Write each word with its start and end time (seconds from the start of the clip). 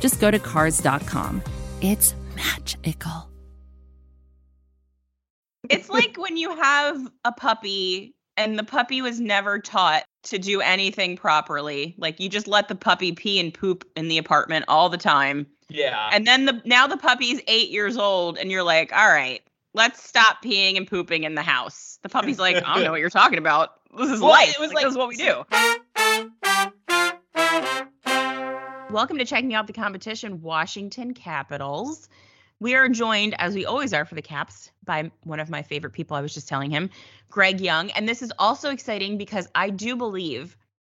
just 0.00 0.20
go 0.20 0.30
to 0.30 0.38
Cars.com. 0.38 1.42
It's 1.80 2.14
magical. 2.36 3.28
It's 5.68 5.88
like 5.88 6.16
when 6.16 6.36
you 6.36 6.54
have 6.56 7.10
a 7.24 7.32
puppy 7.32 8.14
and 8.36 8.58
the 8.58 8.64
puppy 8.64 9.02
was 9.02 9.20
never 9.20 9.58
taught 9.58 10.04
to 10.24 10.38
do 10.38 10.60
anything 10.60 11.16
properly. 11.16 11.94
Like 11.98 12.18
you 12.18 12.28
just 12.28 12.48
let 12.48 12.68
the 12.68 12.74
puppy 12.74 13.12
pee 13.12 13.38
and 13.38 13.52
poop 13.54 13.84
in 13.96 14.08
the 14.08 14.18
apartment 14.18 14.64
all 14.68 14.88
the 14.88 14.98
time. 14.98 15.46
Yeah. 15.68 16.10
And 16.12 16.26
then 16.26 16.46
the 16.46 16.60
now 16.64 16.86
the 16.86 16.96
puppy's 16.96 17.40
8 17.46 17.70
years 17.70 17.96
old 17.96 18.38
and 18.38 18.50
you're 18.50 18.62
like, 18.64 18.92
"All 18.92 19.08
right, 19.08 19.40
let's 19.74 20.02
stop 20.02 20.42
peeing 20.42 20.76
and 20.76 20.86
pooping 20.86 21.22
in 21.24 21.36
the 21.36 21.42
house." 21.42 21.98
The 22.02 22.08
puppy's 22.08 22.38
like, 22.40 22.56
"I 22.56 22.74
don't 22.74 22.84
know 22.84 22.90
what 22.90 23.00
you're 23.00 23.10
talking 23.10 23.38
about. 23.38 23.74
This 23.96 24.10
is 24.10 24.20
Well, 24.20 24.30
life. 24.30 24.50
it 24.52 24.58
was 24.60 24.72
Like, 24.72 24.76
like- 24.76 24.84
this 24.84 24.92
is 24.92 24.98
what 24.98 25.08
we 25.08 25.16
do." 25.16 25.44
Welcome 28.92 29.18
to 29.18 29.24
checking 29.24 29.54
out 29.54 29.68
the 29.68 29.72
competition, 29.72 30.42
Washington 30.42 31.14
Capitals. 31.14 32.08
We 32.58 32.74
are 32.74 32.88
joined, 32.88 33.36
as 33.38 33.54
we 33.54 33.64
always 33.64 33.94
are 33.94 34.04
for 34.04 34.16
the 34.16 34.22
Caps, 34.22 34.72
by 34.84 35.12
one 35.22 35.38
of 35.38 35.48
my 35.48 35.62
favorite 35.62 35.92
people. 35.92 36.16
I 36.16 36.20
was 36.20 36.34
just 36.34 36.48
telling 36.48 36.72
him, 36.72 36.90
Greg 37.30 37.60
Young. 37.60 37.92
And 37.92 38.08
this 38.08 38.20
is 38.20 38.32
also 38.36 38.70
exciting 38.70 39.16
because 39.16 39.46
I 39.54 39.70
do 39.70 39.94
believe 39.94 40.56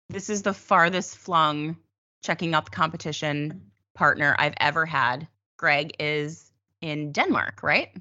this 0.09 0.31
is 0.31 0.41
the 0.41 0.55
farthest 0.55 1.19
flung 1.19 1.77
checking 2.23 2.55
out 2.55 2.65
the 2.65 2.71
competition 2.71 3.71
partner 3.95 4.35
I've 4.39 4.55
ever 4.59 4.87
had. 4.87 5.29
Greg 5.59 5.93
is 6.01 6.51
in 6.81 7.13
Denmark, 7.13 7.63
right? 7.63 7.95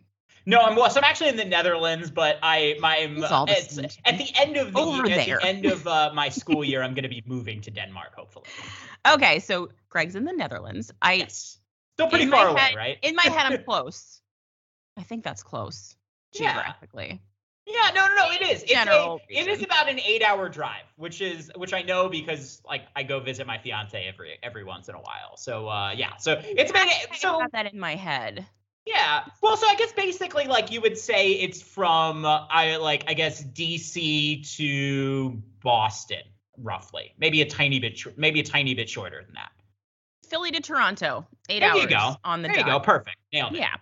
No, 0.46 0.60
I'm 0.60 0.76
well. 0.76 0.90
So 0.90 1.00
I'm 1.00 1.04
actually 1.04 1.30
in 1.30 1.38
the 1.38 1.46
Netherlands, 1.46 2.10
but 2.10 2.40
I 2.42 2.76
my 2.80 2.98
It's 2.98 3.78
it's, 3.78 3.98
at 4.06 4.18
the 4.18 4.30
end 4.36 4.58
of 4.58 4.74
the 4.74 4.80
Over 4.80 5.04
at 5.04 5.26
there. 5.26 5.40
the 5.40 5.46
end 5.46 5.66
of 5.66 5.86
uh, 5.88 6.12
my 6.16 6.30
school 6.30 6.64
year, 6.64 6.82
I'm 6.82 6.94
going 6.94 7.04
to 7.04 7.10
be 7.10 7.24
moving 7.26 7.62
to 7.62 7.72
Denmark, 7.72 8.16
hopefully. 8.16 8.46
Okay, 9.08 9.40
so 9.40 9.70
Greg's 9.90 10.16
in 10.16 10.26
the 10.26 10.34
Netherlands. 10.34 10.92
I 11.02 11.14
Yes, 11.14 11.60
still 11.96 12.08
pretty 12.08 12.26
far 12.26 12.48
away, 12.48 12.60
head- 12.62 12.76
right? 12.76 12.98
in 13.02 13.16
my 13.16 13.24
head 13.24 13.52
I'm 13.54 13.64
close. 13.66 14.22
I 14.98 15.04
think 15.04 15.24
that's 15.24 15.44
close 15.44 15.96
geographically. 16.34 17.22
Yeah, 17.68 17.92
no, 17.94 18.08
no, 18.08 18.16
no, 18.16 18.32
it 18.32 18.42
is. 18.42 18.64
It's 18.64 18.72
General 18.72 19.22
a, 19.30 19.34
it 19.34 19.48
is 19.48 19.64
about 19.64 19.88
an 19.88 20.00
eight-hour 20.00 20.50
drive, 20.50 20.84
which 20.98 21.22
is 21.22 21.52
which 21.56 21.74
I 21.74 21.84
know 21.84 22.10
because 22.10 22.62
like 22.68 22.84
I 22.96 23.04
go 23.04 23.20
visit 23.20 23.46
my 23.46 23.60
fiance 23.60 24.04
every 24.08 24.38
every 24.42 24.64
once 24.64 24.90
in 24.90 24.96
a 24.96 25.00
while. 25.00 25.38
So 25.38 25.70
uh, 25.70 25.92
yeah, 25.96 26.18
so 26.18 26.42
it's 26.44 26.72
about 26.72 26.88
I 26.88 27.16
so 27.16 27.40
got 27.40 27.52
that 27.54 27.72
in 27.72 27.80
my 27.80 27.96
head. 27.96 28.46
Yeah. 28.86 29.24
Well, 29.42 29.58
so 29.58 29.68
I 29.68 29.76
guess 29.76 29.92
basically 29.94 30.46
like 30.46 30.72
you 30.72 30.82
would 30.82 30.98
say 30.98 31.34
it's 31.34 31.62
from 31.62 32.26
uh, 32.26 32.46
I 32.50 32.78
like 32.78 33.04
I 33.08 33.14
guess 33.14 33.44
DC 33.44 34.56
to 34.58 35.42
Boston, 35.62 36.24
roughly. 36.58 37.14
Maybe 37.18 37.42
a 37.42 37.46
tiny 37.46 37.80
bit, 37.80 38.02
maybe 38.18 38.40
a 38.40 38.44
tiny 38.44 38.74
bit 38.74 38.90
shorter 38.90 39.24
than 39.24 39.34
that. 39.36 39.52
Philly 40.28 40.52
to 40.52 40.62
Toronto, 40.62 41.28
eight 41.50 41.60
There 41.60 41.72
hours 41.72 41.82
you 41.82 41.90
go. 41.90 42.16
on 42.24 42.42
the 42.42 42.48
There 42.48 42.60
you 42.60 42.66
go, 42.66 42.80
perfect, 42.80 43.18
nailed 43.34 43.54
it. 43.54 43.60
Yeah. 43.60 43.76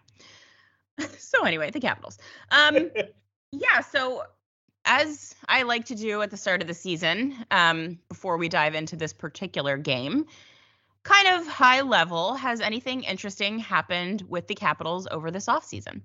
so 1.17 1.45
anyway, 1.45 1.69
the 1.71 1.79
Capitals. 1.79 2.17
Um, 2.51 2.89
yeah. 3.51 3.81
So 3.81 4.23
as 4.85 5.35
I 5.47 5.63
like 5.63 5.85
to 5.85 5.95
do 5.95 6.21
at 6.21 6.31
the 6.31 6.37
start 6.37 6.61
of 6.61 6.67
the 6.67 6.73
season, 6.73 7.35
um, 7.51 7.99
before 8.09 8.37
we 8.37 8.49
dive 8.49 8.75
into 8.75 8.95
this 8.95 9.13
particular 9.13 9.77
game, 9.77 10.25
kind 11.03 11.27
of 11.27 11.47
high 11.47 11.81
level, 11.81 12.35
has 12.35 12.61
anything 12.61 13.03
interesting 13.03 13.59
happened 13.59 14.23
with 14.27 14.47
the 14.47 14.55
Capitals 14.55 15.07
over 15.09 15.31
this 15.31 15.47
offseason? 15.47 16.01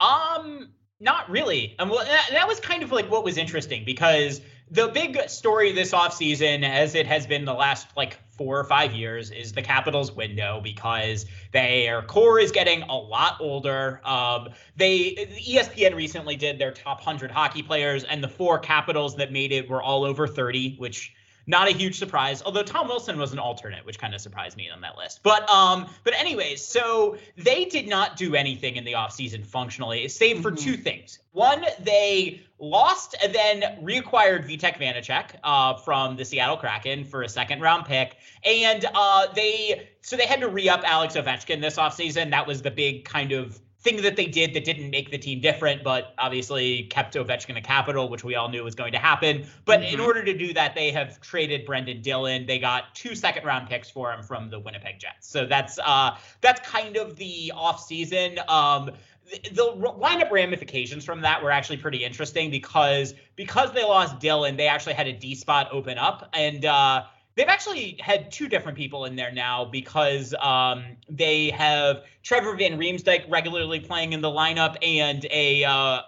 Um, 0.00 0.70
not 1.00 1.28
really. 1.30 1.74
Um, 1.78 1.88
well, 1.88 2.04
that, 2.04 2.28
that 2.30 2.48
was 2.48 2.60
kind 2.60 2.82
of 2.82 2.92
like 2.92 3.10
what 3.10 3.24
was 3.24 3.36
interesting 3.36 3.84
because 3.84 4.40
the 4.70 4.88
big 4.88 5.18
story 5.28 5.72
this 5.72 5.92
offseason, 5.92 6.64
as 6.68 6.94
it 6.94 7.06
has 7.06 7.26
been 7.26 7.44
the 7.44 7.52
last 7.52 7.88
like 7.96 8.18
four 8.30 8.58
or 8.58 8.64
five 8.64 8.92
years, 8.92 9.30
is 9.30 9.52
the 9.52 9.62
Capitals 9.62 10.12
window 10.12 10.60
because 10.62 11.26
their 11.52 12.02
core 12.02 12.38
is 12.38 12.50
getting 12.50 12.82
a 12.82 12.96
lot 12.96 13.36
older. 13.40 14.00
Um, 14.04 14.48
they 14.76 15.14
ESPN 15.46 15.94
recently 15.94 16.36
did 16.36 16.58
their 16.58 16.72
top 16.72 16.98
100 16.98 17.30
hockey 17.30 17.62
players, 17.62 18.04
and 18.04 18.22
the 18.22 18.28
four 18.28 18.58
Capitals 18.58 19.16
that 19.16 19.30
made 19.30 19.52
it 19.52 19.68
were 19.68 19.82
all 19.82 20.04
over 20.04 20.26
30, 20.26 20.76
which 20.76 21.12
not 21.46 21.68
a 21.68 21.72
huge 21.72 21.98
surprise, 21.98 22.42
although 22.44 22.62
Tom 22.62 22.88
Wilson 22.88 23.18
was 23.18 23.32
an 23.32 23.38
alternate, 23.38 23.84
which 23.84 23.98
kind 23.98 24.14
of 24.14 24.20
surprised 24.20 24.56
me 24.56 24.70
on 24.70 24.80
that 24.80 24.96
list. 24.96 25.20
But 25.22 25.48
um, 25.50 25.86
but 26.02 26.14
anyways, 26.14 26.64
so 26.64 27.16
they 27.36 27.64
did 27.66 27.88
not 27.88 28.16
do 28.16 28.34
anything 28.34 28.76
in 28.76 28.84
the 28.84 28.92
offseason 28.92 29.44
functionally, 29.44 30.08
save 30.08 30.40
for 30.40 30.50
Mhm. 30.50 30.58
two 30.60 30.76
things. 30.76 31.18
One, 31.32 31.64
they 31.80 32.42
lost 32.58 33.16
and 33.22 33.34
then 33.34 33.62
reacquired 33.82 34.48
Vitek 34.48 34.78
Vanecek 34.78 35.36
uh, 35.42 35.74
from 35.74 36.16
the 36.16 36.24
Seattle 36.24 36.56
Kraken 36.56 37.04
for 37.04 37.22
a 37.22 37.28
second 37.28 37.60
round 37.60 37.84
pick. 37.86 38.16
And 38.44 38.84
uh, 38.94 39.26
they 39.34 39.88
so 40.00 40.16
they 40.16 40.26
had 40.26 40.40
to 40.40 40.48
re-up 40.48 40.82
Alex 40.84 41.14
Ovechkin 41.16 41.60
this 41.60 41.76
offseason. 41.76 42.30
That 42.30 42.46
was 42.46 42.62
the 42.62 42.70
big 42.70 43.04
kind 43.04 43.32
of 43.32 43.58
thing 43.84 44.00
that 44.00 44.16
they 44.16 44.24
did 44.24 44.54
that 44.54 44.64
didn't 44.64 44.88
make 44.90 45.10
the 45.10 45.18
team 45.18 45.40
different, 45.40 45.84
but 45.84 46.14
obviously 46.18 46.84
kept 46.84 47.14
Ovechkin 47.14 47.56
a 47.58 47.60
capital, 47.60 48.08
which 48.08 48.24
we 48.24 48.34
all 48.34 48.48
knew 48.48 48.64
was 48.64 48.74
going 48.74 48.92
to 48.92 48.98
happen. 48.98 49.46
But 49.66 49.82
in 49.84 50.00
Mhm. 50.00 50.06
order 50.06 50.24
to 50.24 50.32
do 50.36 50.54
that, 50.54 50.74
they 50.74 50.90
have 50.90 51.20
traded 51.20 51.66
Brendan 51.66 52.00
Dillon. 52.00 52.46
They 52.46 52.58
got 52.58 52.94
two 52.94 53.14
second 53.14 53.44
round 53.44 53.68
picks 53.68 53.90
for 53.90 54.10
him 54.10 54.22
from 54.22 54.48
the 54.48 54.58
Winnipeg 54.58 54.98
Jets. 54.98 55.28
So 55.28 55.44
that's 55.44 55.78
uh 55.84 56.16
that's 56.40 56.66
kind 56.66 56.96
of 56.96 57.16
the 57.16 57.52
offseason. 57.54 58.38
Um 58.48 58.90
the, 59.30 59.50
the 59.52 59.62
lineup 59.98 60.30
ramifications 60.30 61.04
from 61.04 61.20
that 61.22 61.42
were 61.42 61.50
actually 61.50 61.78
pretty 61.78 62.04
interesting 62.04 62.50
because 62.50 63.14
because 63.36 63.72
they 63.72 63.84
lost 63.84 64.18
Dillon, 64.18 64.56
they 64.56 64.66
actually 64.66 64.94
had 64.94 65.06
a 65.06 65.12
D 65.12 65.34
spot 65.34 65.68
open 65.72 65.98
up 65.98 66.30
and 66.32 66.64
uh 66.64 67.04
They've 67.36 67.48
actually 67.48 67.96
had 68.00 68.30
two 68.30 68.48
different 68.48 68.78
people 68.78 69.06
in 69.06 69.16
there 69.16 69.32
now 69.32 69.64
because 69.64 70.34
um, 70.40 70.84
they 71.08 71.50
have 71.50 72.04
Trevor 72.22 72.54
Van 72.54 72.78
Riemsdyk 72.78 73.28
regularly 73.28 73.80
playing 73.80 74.12
in 74.12 74.20
the 74.20 74.30
lineup 74.30 74.76
and 74.82 75.26
a, 75.30 75.64
uh, 75.64 76.02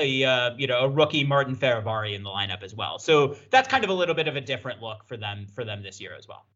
a, 0.00 0.24
uh, 0.24 0.54
you 0.56 0.66
know 0.66 0.80
a 0.80 0.88
rookie 0.88 1.24
Martin 1.24 1.54
Fehervary 1.54 2.14
in 2.14 2.22
the 2.22 2.30
lineup 2.30 2.62
as 2.62 2.74
well. 2.74 2.98
So 2.98 3.36
that's 3.50 3.68
kind 3.68 3.84
of 3.84 3.90
a 3.90 3.94
little 3.94 4.14
bit 4.14 4.26
of 4.26 4.36
a 4.36 4.40
different 4.40 4.80
look 4.80 5.04
for 5.04 5.18
them 5.18 5.46
for 5.54 5.64
them 5.64 5.82
this 5.82 6.00
year 6.00 6.14
as 6.16 6.26
well. 6.26 6.46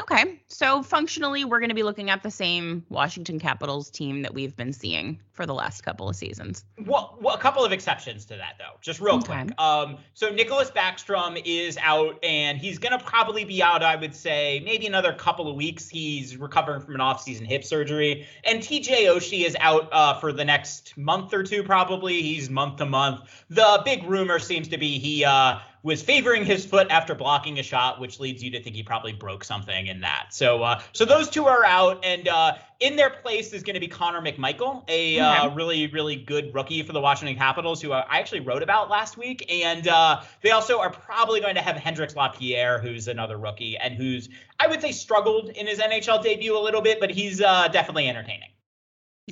Okay. 0.00 0.40
So 0.48 0.82
functionally, 0.82 1.44
we're 1.44 1.58
going 1.58 1.70
to 1.70 1.74
be 1.74 1.82
looking 1.82 2.10
at 2.10 2.22
the 2.22 2.30
same 2.30 2.84
Washington 2.88 3.38
Capitals 3.38 3.90
team 3.90 4.22
that 4.22 4.34
we've 4.34 4.54
been 4.56 4.72
seeing 4.72 5.20
for 5.32 5.46
the 5.46 5.54
last 5.54 5.82
couple 5.82 6.08
of 6.08 6.16
seasons. 6.16 6.64
Well, 6.86 7.18
well, 7.20 7.34
a 7.34 7.38
couple 7.38 7.64
of 7.64 7.72
exceptions 7.72 8.24
to 8.26 8.36
that, 8.36 8.54
though, 8.58 8.78
just 8.80 9.00
real 9.00 9.16
Okay. 9.16 9.44
quick. 9.44 9.60
Um, 9.60 9.98
so 10.14 10.30
Nicklas 10.30 10.72
Backstrom 10.72 11.40
is 11.44 11.76
out, 11.82 12.18
and 12.24 12.58
he's 12.58 12.78
gonna 12.78 12.98
probably 12.98 13.44
be 13.44 13.62
out. 13.62 13.82
I 13.82 13.96
would 13.96 14.14
say 14.14 14.62
maybe 14.64 14.86
another 14.86 15.12
couple 15.12 15.48
of 15.48 15.56
weeks. 15.56 15.88
He's 15.88 16.36
recovering 16.36 16.80
from 16.80 16.94
an 16.94 17.00
off-season 17.00 17.44
hip 17.44 17.64
surgery, 17.64 18.26
and 18.44 18.60
TJ 18.60 19.06
Oshie 19.06 19.44
is 19.44 19.56
out 19.60 19.88
uh, 19.92 20.14
for 20.20 20.32
the 20.32 20.44
next 20.44 20.96
month 20.96 21.34
or 21.34 21.42
two, 21.42 21.62
probably. 21.62 22.22
He's 22.22 22.48
month 22.48 22.76
to 22.76 22.86
month. 22.86 23.20
The 23.50 23.82
big 23.84 24.04
rumor 24.04 24.38
seems 24.38 24.68
to 24.68 24.78
be 24.78 24.98
he 24.98 25.24
uh, 25.24 25.58
was 25.86 26.02
favoring 26.02 26.44
his 26.44 26.66
foot 26.66 26.88
after 26.90 27.14
blocking 27.14 27.60
a 27.60 27.62
shot, 27.62 28.00
which 28.00 28.18
leads 28.18 28.42
you 28.42 28.50
to 28.50 28.60
think 28.60 28.74
he 28.74 28.82
probably 28.82 29.12
broke 29.12 29.44
something 29.44 29.86
in 29.86 30.00
that. 30.00 30.26
So, 30.30 30.64
uh, 30.64 30.82
so 30.92 31.04
those 31.04 31.28
two 31.28 31.46
are 31.46 31.64
out, 31.64 32.04
and 32.04 32.26
uh, 32.26 32.54
in 32.80 32.96
their 32.96 33.08
place 33.08 33.52
is 33.52 33.62
going 33.62 33.74
to 33.74 33.80
be 33.80 33.86
Connor 33.86 34.20
McMichael, 34.20 34.82
a 34.88 35.20
uh, 35.20 35.54
really, 35.54 35.86
really 35.86 36.16
good 36.16 36.52
rookie 36.52 36.82
for 36.82 36.92
the 36.92 37.00
Washington 37.00 37.36
Capitals, 37.36 37.80
who 37.80 37.92
I 37.92 38.18
actually 38.18 38.40
wrote 38.40 38.64
about 38.64 38.90
last 38.90 39.16
week. 39.16 39.46
And 39.48 39.86
uh, 39.86 40.22
they 40.42 40.50
also 40.50 40.80
are 40.80 40.90
probably 40.90 41.40
going 41.40 41.54
to 41.54 41.62
have 41.62 41.76
Hendrix 41.76 42.16
Lapierre, 42.16 42.80
who's 42.80 43.06
another 43.06 43.38
rookie, 43.38 43.76
and 43.76 43.94
who's 43.94 44.28
I 44.58 44.66
would 44.66 44.80
say 44.80 44.90
struggled 44.90 45.50
in 45.50 45.68
his 45.68 45.78
NHL 45.78 46.20
debut 46.20 46.58
a 46.58 46.60
little 46.60 46.82
bit, 46.82 46.98
but 46.98 47.10
he's 47.10 47.40
uh, 47.40 47.68
definitely 47.68 48.08
entertaining. 48.08 48.50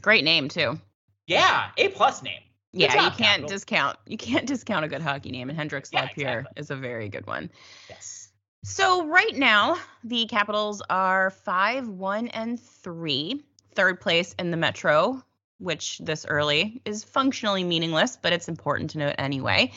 Great 0.01 0.23
name 0.23 0.49
too. 0.49 0.79
Yeah, 1.27 1.71
a 1.77 1.89
plus 1.89 2.23
name. 2.23 2.43
Yeah, 2.77 2.95
you 2.95 3.11
can't 3.11 3.19
Capitals. 3.19 3.51
discount 3.51 3.99
you 4.07 4.17
can't 4.17 4.47
discount 4.47 4.85
a 4.85 4.89
good 4.89 5.03
hockey 5.03 5.31
name, 5.31 5.49
and 5.49 5.59
Hendrix 5.59 5.91
Yeah, 5.93 6.03
Lapierre 6.03 6.41
exactly. 6.41 6.61
is 6.61 6.71
a 6.71 6.77
very 6.77 7.09
good 7.09 7.27
one. 7.27 7.51
Yes. 7.89 8.31
So 8.65 9.07
right 9.07 9.35
now, 9.37 9.77
the 10.03 10.27
Capitals 10.27 10.83
are 10.89 11.31
five, 11.31 11.87
one, 11.87 12.29
and 12.29 12.59
three, 12.59 13.45
third 13.75 14.01
place 14.01 14.35
in 14.39 14.51
the 14.51 14.57
Metro, 14.57 15.23
which 15.59 15.99
this 15.99 16.25
early 16.27 16.81
is 16.85 17.05
functionally 17.05 17.63
meaningless, 17.63 18.17
but 18.21 18.33
it's 18.33 18.49
important 18.49 18.91
to 18.91 18.99
note 18.99 19.15
anyway. 19.19 19.71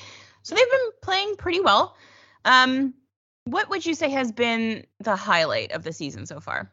So 0.44 0.56
they've 0.56 0.72
been 0.72 0.90
playing 1.02 1.36
pretty 1.36 1.60
well. 1.60 1.98
Um, 2.46 2.94
what 3.44 3.70
would 3.70 3.86
you 3.86 3.94
say 3.94 4.10
has 4.10 4.32
been 4.32 4.86
the 5.00 5.16
highlight 5.16 5.74
of 5.74 5.84
the 5.84 5.92
season 5.92 6.26
so 6.26 6.40
far? 6.40 6.72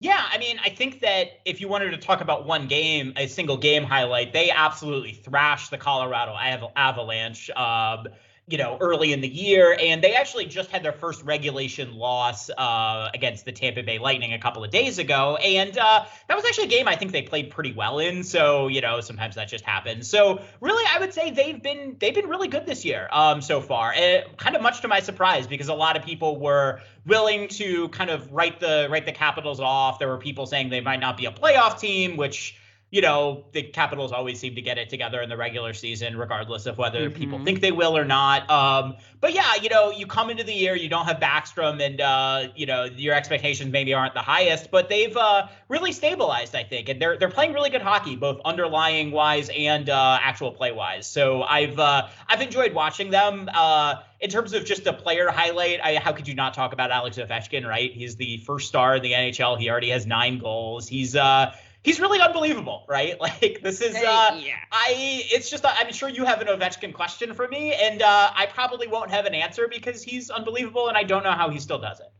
Yeah, 0.00 0.22
I 0.30 0.38
mean, 0.38 0.58
I 0.62 0.68
think 0.68 1.00
that 1.00 1.40
if 1.44 1.60
you 1.60 1.68
wanted 1.68 1.90
to 1.92 1.96
talk 1.96 2.20
about 2.20 2.46
one 2.46 2.66
game, 2.66 3.12
a 3.16 3.26
single 3.26 3.56
game 3.56 3.84
highlight, 3.84 4.32
they 4.32 4.50
absolutely 4.50 5.12
thrashed 5.12 5.70
the 5.70 5.78
Colorado 5.78 6.36
Avalanche. 6.76 7.48
Um, 7.50 8.08
you 8.46 8.58
know, 8.58 8.76
early 8.80 9.12
in 9.12 9.22
the 9.22 9.28
year, 9.28 9.76
and 9.80 10.04
they 10.04 10.14
actually 10.14 10.44
just 10.44 10.70
had 10.70 10.82
their 10.82 10.92
first 10.92 11.22
regulation 11.24 11.96
loss 11.96 12.50
uh, 12.50 13.08
against 13.14 13.46
the 13.46 13.52
Tampa 13.52 13.82
Bay 13.82 13.98
Lightning 13.98 14.34
a 14.34 14.38
couple 14.38 14.62
of 14.62 14.70
days 14.70 14.98
ago, 14.98 15.36
and 15.36 15.76
uh, 15.78 16.04
that 16.28 16.34
was 16.34 16.44
actually 16.44 16.64
a 16.64 16.68
game 16.68 16.86
I 16.86 16.94
think 16.96 17.12
they 17.12 17.22
played 17.22 17.50
pretty 17.50 17.72
well 17.72 17.98
in. 18.00 18.22
So 18.22 18.68
you 18.68 18.82
know, 18.82 19.00
sometimes 19.00 19.36
that 19.36 19.48
just 19.48 19.64
happens. 19.64 20.08
So 20.08 20.42
really, 20.60 20.84
I 20.94 21.00
would 21.00 21.14
say 21.14 21.30
they've 21.30 21.62
been 21.62 21.96
they've 21.98 22.14
been 22.14 22.28
really 22.28 22.48
good 22.48 22.66
this 22.66 22.84
year 22.84 23.08
um, 23.12 23.40
so 23.40 23.62
far, 23.62 23.94
and 23.96 24.24
kind 24.36 24.56
of 24.56 24.62
much 24.62 24.82
to 24.82 24.88
my 24.88 25.00
surprise 25.00 25.46
because 25.46 25.68
a 25.68 25.74
lot 25.74 25.96
of 25.96 26.04
people 26.04 26.38
were 26.38 26.80
willing 27.06 27.48
to 27.48 27.88
kind 27.88 28.10
of 28.10 28.30
write 28.30 28.60
the 28.60 28.88
write 28.90 29.06
the 29.06 29.12
Capitals 29.12 29.58
off. 29.58 29.98
There 29.98 30.08
were 30.08 30.18
people 30.18 30.44
saying 30.44 30.68
they 30.68 30.82
might 30.82 31.00
not 31.00 31.16
be 31.16 31.24
a 31.24 31.32
playoff 31.32 31.80
team, 31.80 32.18
which 32.18 32.58
you 32.94 33.00
know, 33.00 33.44
the 33.50 33.64
Capitals 33.64 34.12
always 34.12 34.38
seem 34.38 34.54
to 34.54 34.62
get 34.62 34.78
it 34.78 34.88
together 34.88 35.20
in 35.20 35.28
the 35.28 35.36
regular 35.36 35.74
season, 35.74 36.16
regardless 36.16 36.64
of 36.66 36.78
whether 36.78 37.10
mm-hmm. 37.10 37.18
people 37.18 37.44
think 37.44 37.60
they 37.60 37.72
will 37.72 37.96
or 37.96 38.04
not. 38.04 38.48
Um, 38.48 38.94
but 39.20 39.34
yeah, 39.34 39.56
you 39.60 39.68
know, 39.68 39.90
you 39.90 40.06
come 40.06 40.30
into 40.30 40.44
the 40.44 40.52
year, 40.52 40.76
you 40.76 40.88
don't 40.88 41.04
have 41.06 41.16
Backstrom, 41.16 41.84
and 41.84 42.00
uh, 42.00 42.52
you 42.54 42.66
know 42.66 42.84
your 42.84 43.16
expectations 43.16 43.72
maybe 43.72 43.92
aren't 43.94 44.14
the 44.14 44.20
highest, 44.20 44.70
but 44.70 44.88
they've 44.88 45.16
uh, 45.16 45.48
really 45.68 45.90
stabilized, 45.90 46.54
I 46.54 46.62
think, 46.62 46.88
and 46.88 47.02
they're 47.02 47.18
they're 47.18 47.28
playing 47.28 47.52
really 47.52 47.68
good 47.68 47.82
hockey, 47.82 48.14
both 48.14 48.40
underlying 48.44 49.10
wise 49.10 49.50
and 49.52 49.90
uh, 49.90 50.18
actual 50.22 50.52
play 50.52 50.70
wise. 50.70 51.08
So 51.08 51.42
I've 51.42 51.80
uh, 51.80 52.06
I've 52.28 52.42
enjoyed 52.42 52.74
watching 52.74 53.10
them. 53.10 53.50
Uh, 53.52 54.02
in 54.20 54.30
terms 54.30 54.54
of 54.54 54.64
just 54.64 54.86
a 54.86 54.92
player 54.92 55.28
highlight, 55.30 55.80
I, 55.82 55.96
how 55.96 56.12
could 56.12 56.26
you 56.26 56.34
not 56.34 56.54
talk 56.54 56.72
about 56.72 56.90
Alex 56.92 57.18
Ovechkin? 57.18 57.66
Right, 57.66 57.92
he's 57.92 58.14
the 58.14 58.36
first 58.38 58.68
star 58.68 58.96
in 58.96 59.02
the 59.02 59.12
NHL. 59.12 59.58
He 59.58 59.68
already 59.68 59.90
has 59.90 60.06
nine 60.06 60.38
goals. 60.38 60.86
He's 60.86 61.16
uh 61.16 61.52
he's 61.84 62.00
really 62.00 62.20
unbelievable, 62.20 62.84
right? 62.88 63.14
Like 63.24 63.60
this 63.62 63.80
is 63.80 63.94
uh 63.94 64.00
yeah. 64.38 64.56
I 64.72 65.22
it's 65.32 65.48
just 65.48 65.64
I'm 65.64 65.92
sure 65.92 66.08
you 66.08 66.24
have 66.24 66.40
an 66.40 66.48
Ovechkin 66.48 66.92
question 66.92 67.32
for 67.32 67.48
me 67.48 67.72
and 67.72 68.02
uh 68.02 68.30
I 68.34 68.46
probably 68.46 68.86
won't 68.86 69.10
have 69.10 69.24
an 69.24 69.34
answer 69.34 69.68
because 69.68 70.02
he's 70.02 70.30
unbelievable 70.30 70.88
and 70.88 70.96
I 70.96 71.04
don't 71.04 71.22
know 71.22 71.32
how 71.32 71.48
he 71.48 71.58
still 71.58 71.78
does 71.78 72.00
it. 72.00 72.12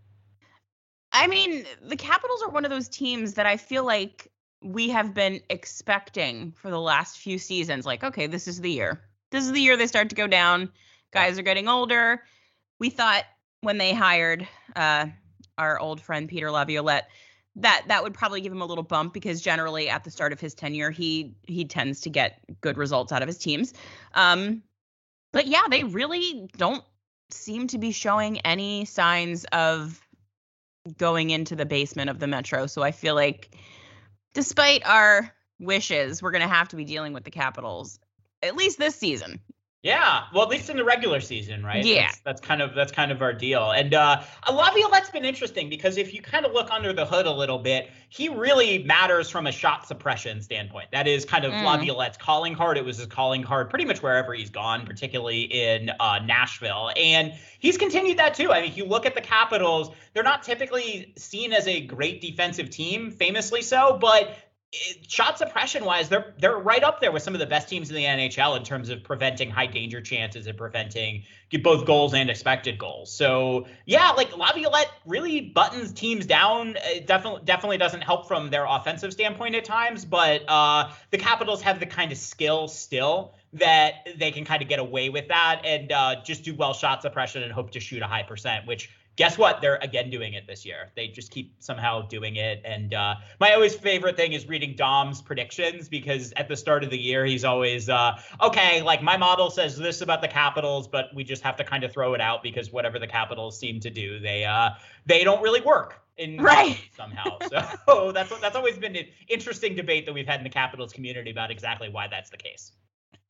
I 1.13 1.27
mean, 1.27 1.65
the 1.83 1.97
Capitals 1.97 2.43
are 2.43 2.51
one 2.51 2.65
of 2.65 2.71
those 2.71 2.89
teams 2.89 3.35
that 3.35 3.47
I 3.47 3.57
feel 3.57 3.85
like 3.85 4.31
we 4.63 4.89
have 4.89 5.13
been 5.15 5.41
expecting 5.51 6.53
for 6.53 6.71
the 6.71 6.81
last 6.81 7.19
few 7.19 7.39
seasons 7.39 7.85
like 7.85 8.05
okay, 8.05 8.27
this 8.27 8.49
is 8.49 8.61
the 8.61 8.71
year. 8.71 9.03
This 9.31 9.45
is 9.45 9.53
the 9.53 9.61
year 9.61 9.77
they 9.77 9.87
start 9.87 10.09
to 10.11 10.17
go 10.17 10.27
down. 10.27 10.71
Guys 11.11 11.39
are 11.39 11.43
getting 11.43 11.69
older. 11.69 12.23
We 12.79 12.91
thought 12.91 13.25
when 13.61 13.79
they 13.79 13.93
hired 13.93 14.47
uh 14.77 15.07
our 15.59 15.79
old 15.79 16.01
friend 16.01 16.29
Peter 16.29 16.51
Laviolette 16.51 17.09
that 17.57 17.85
that 17.89 18.03
would 18.03 18.15
probably 18.15 18.41
give 18.41 18.53
him 18.53 18.63
a 18.63 18.67
little 18.67 18.85
bump 18.85 19.13
because 19.13 19.41
generally 19.41 19.89
at 19.89 20.05
the 20.05 20.11
start 20.11 20.33
of 20.33 20.41
his 20.41 20.55
tenure 20.55 20.91
he 20.91 21.35
he 21.47 21.65
tends 21.65 22.01
to 22.03 22.11
get 22.11 22.41
good 22.61 22.77
results 22.77 23.13
out 23.13 23.23
of 23.23 23.29
his 23.29 23.39
teams. 23.39 23.73
Um 24.15 24.63
but 25.33 25.47
yeah 25.47 25.63
they 25.71 25.85
really 25.85 26.49
don't 26.57 26.85
seem 27.31 27.69
to 27.69 27.79
be 27.79 27.93
showing 27.93 28.41
any 28.41 28.85
signs 28.85 29.45
of 29.53 30.01
going 30.99 31.31
into 31.31 31.57
the 31.57 31.67
basement 31.67 32.11
of 32.11 32.19
the 32.19 32.27
metro. 32.27 32.67
So 32.67 32.83
i 32.83 32.91
feel 32.91 33.15
like 33.15 33.57
despite 34.35 34.85
our 34.85 35.33
wishes 35.61 36.23
we're 36.23 36.33
going 36.33 36.43
to 36.43 36.49
have 36.49 36.69
to 36.69 36.77
be 36.77 36.85
dealing 36.85 37.13
with 37.13 37.23
the 37.23 37.31
capitals 37.31 38.01
at 38.43 38.57
least 38.57 38.77
this 38.77 38.97
season 38.97 39.41
yeah, 39.85 40.23
well, 40.33 40.43
at 40.45 40.49
least 40.49 40.71
in 40.71 40.79
the 40.79 40.85
regular 40.85 41.21
season, 41.21 41.63
right? 41.63 41.85
Yeah, 41.85 42.07
that's, 42.07 42.21
that's 42.21 42.41
kind 42.41 42.63
of 42.63 42.75
that's 42.75 42.91
kind 42.91 43.13
of 43.13 43.21
our 43.21 43.35
deal. 43.35 43.73
And 43.73 43.93
uh, 43.93 44.23
Laviolette's 44.51 45.11
been 45.11 45.27
interesting 45.27 45.69
because 45.69 45.99
if 45.99 46.15
you 46.15 46.23
kind 46.23 46.47
of 46.47 46.53
look 46.53 46.71
under 46.71 46.95
the 46.95 47.05
hood 47.05 47.27
a 47.27 47.31
little 47.31 47.59
bit, 47.59 47.91
he 48.09 48.31
really 48.31 48.83
matters 48.85 49.29
from 49.29 49.47
a 49.47 49.53
shot 49.53 49.87
suppression 49.87 50.41
standpoint. 50.41 50.89
That 50.93 51.07
is 51.07 51.27
kind 51.27 51.45
of 51.45 51.53
mm. 51.53 51.63
Laviolette's 51.63 52.17
calling 52.17 52.55
card. 52.55 52.79
It 52.79 52.85
was 52.87 52.97
his 52.97 53.09
calling 53.09 53.43
card 53.43 53.69
pretty 53.69 53.85
much 53.85 54.03
wherever 54.03 54.33
he's 54.33 54.49
gone, 54.49 54.87
particularly 54.87 55.43
in 55.43 55.91
uh, 56.01 56.19
Nashville, 56.25 56.91
and 56.97 57.35
he's 57.59 57.77
continued 57.77 58.17
that 58.17 58.33
too. 58.33 58.53
I 58.53 58.63
mean, 58.63 58.71
if 58.71 58.79
you 58.79 58.87
look 58.87 59.05
at 59.05 59.15
the 59.15 59.21
Capitals, 59.21 59.91
they're 60.15 60.23
not 60.23 60.43
typically 60.43 61.13
seen 61.17 61.53
as 61.53 61.69
a 61.69 61.83
great 61.83 62.23
defensive 62.23 62.71
team, 62.71 63.11
famously 63.11 63.61
so, 63.61 63.99
but 64.01 64.35
shot 65.09 65.39
suppression 65.39 65.85
wise, 65.85 66.09
they're 66.09 66.35
they're 66.39 66.59
right 66.59 66.83
up 66.83 67.01
there 67.01 67.13
with 67.13 67.23
some 67.23 67.35
of 67.35 67.41
the 67.41 67.47
best 67.47 67.69
teams 67.69 67.91
in 67.91 67.97
the 67.97 68.05
NHL 68.05 68.57
in 68.57 68.63
terms 68.63 68.89
of 68.89 69.03
preventing 69.03 69.51
high 69.51 69.67
danger 69.67 70.01
chances 70.01 70.47
and 70.47 70.57
preventing 70.57 71.25
both 71.63 71.87
goals 71.87 72.15
and 72.15 72.29
expected 72.31 72.79
goals. 72.79 73.13
So 73.13 73.67
yeah, 73.87 74.11
like 74.11 74.37
Laviolette 74.37 74.91
really 75.07 75.41
buttons 75.41 75.93
teams 75.93 76.27
down. 76.27 76.77
It 76.85 77.07
definitely 77.07 77.43
definitely 77.45 77.79
doesn't 77.79 78.03
help 78.03 78.27
from 78.27 78.51
their 78.51 78.67
offensive 78.67 79.13
standpoint 79.13 79.55
at 79.55 79.65
times, 79.65 80.05
but 80.05 80.43
uh, 80.49 80.91
the 81.11 81.19
Capitals 81.19 81.63
have 81.63 81.79
the 81.79 81.87
kind 81.87 82.11
of 82.11 82.19
skill 82.19 82.69
still 82.69 83.35
that 83.53 84.09
they 84.17 84.33
can 84.33 84.45
kind 84.45 84.63
of 84.63 84.69
get 84.69 84.81
away 84.81 85.09
with 85.09 85.29
that 85.29 85.63
and 85.65 85.93
uh, 85.93 86.17
just 86.25 86.43
do 86.43 86.55
well 86.55 86.75
shot 86.75 87.03
suppression 87.03 87.43
and 87.43 87.53
hope 87.53 87.71
to 87.71 87.81
shoot 87.81 88.03
a 88.03 88.07
high 88.07 88.25
percent, 88.25 88.67
which 88.67 88.91
guess 89.17 89.39
what? 89.39 89.61
They're 89.61 89.77
again 89.77 90.11
doing 90.11 90.35
it 90.35 90.47
this 90.47 90.65
year. 90.65 90.91
They 90.97 91.09
just 91.09 91.31
keep 91.31 91.55
somehow 91.61 92.03
doing 92.03 92.37
it. 92.37 92.61
And 92.65 92.95
uh, 92.95 93.17
my 93.41 93.53
always 93.53 93.75
favorite 93.75 94.17
thing 94.17 94.33
is 94.33 94.49
reading 94.49 94.75
Dom's 94.77 95.23
predictions 95.23 95.89
because 95.89 96.33
at 96.37 96.49
the 96.49 96.57
start 96.57 96.85
of 96.85 96.91
the 96.91 96.99
year, 96.99 97.25
he's 97.25 97.45
always, 97.45 97.89
uh, 97.89 98.19
okay, 98.43 98.83
like 98.83 99.03
my 99.03 99.17
model 99.17 99.51
says 99.51 99.77
this 99.77 100.01
about 100.01 100.21
the 100.21 100.29
Capitals, 100.29 100.89
but 100.89 101.15
we 101.15 101.25
just 101.25 101.43
have 101.43 101.57
to 101.57 101.65
kind 101.65 101.85
of 101.85 101.93
throw 101.93 102.15
it 102.15 102.21
out 102.21 102.43
because 102.43 102.73
whatever 102.73 102.99
the 102.99 103.07
Capitals 103.07 103.59
seem 103.59 103.81
to 103.81 103.91
do, 103.91 104.19
they 104.19 104.45
uh, 104.45 104.71
they 105.07 105.25
don't 105.25 105.43
really 105.43 105.61
work 105.61 106.01
in 106.17 106.37
right 106.41 106.79
somehow. 106.97 107.39
So 107.87 108.13
that's 108.13 108.37
that's 108.41 108.57
always 108.57 108.79
been 108.79 108.97
an 108.97 109.07
interesting 109.29 109.77
debate 109.77 110.07
that 110.07 110.13
we've 110.13 110.27
had 110.27 110.41
in 110.41 110.45
the 110.45 110.51
Capitals 110.51 110.93
community 110.93 111.31
about 111.31 111.51
exactly 111.51 111.89
why 111.89 112.09
that's 112.09 112.31
the 112.31 112.37
case. 112.37 112.73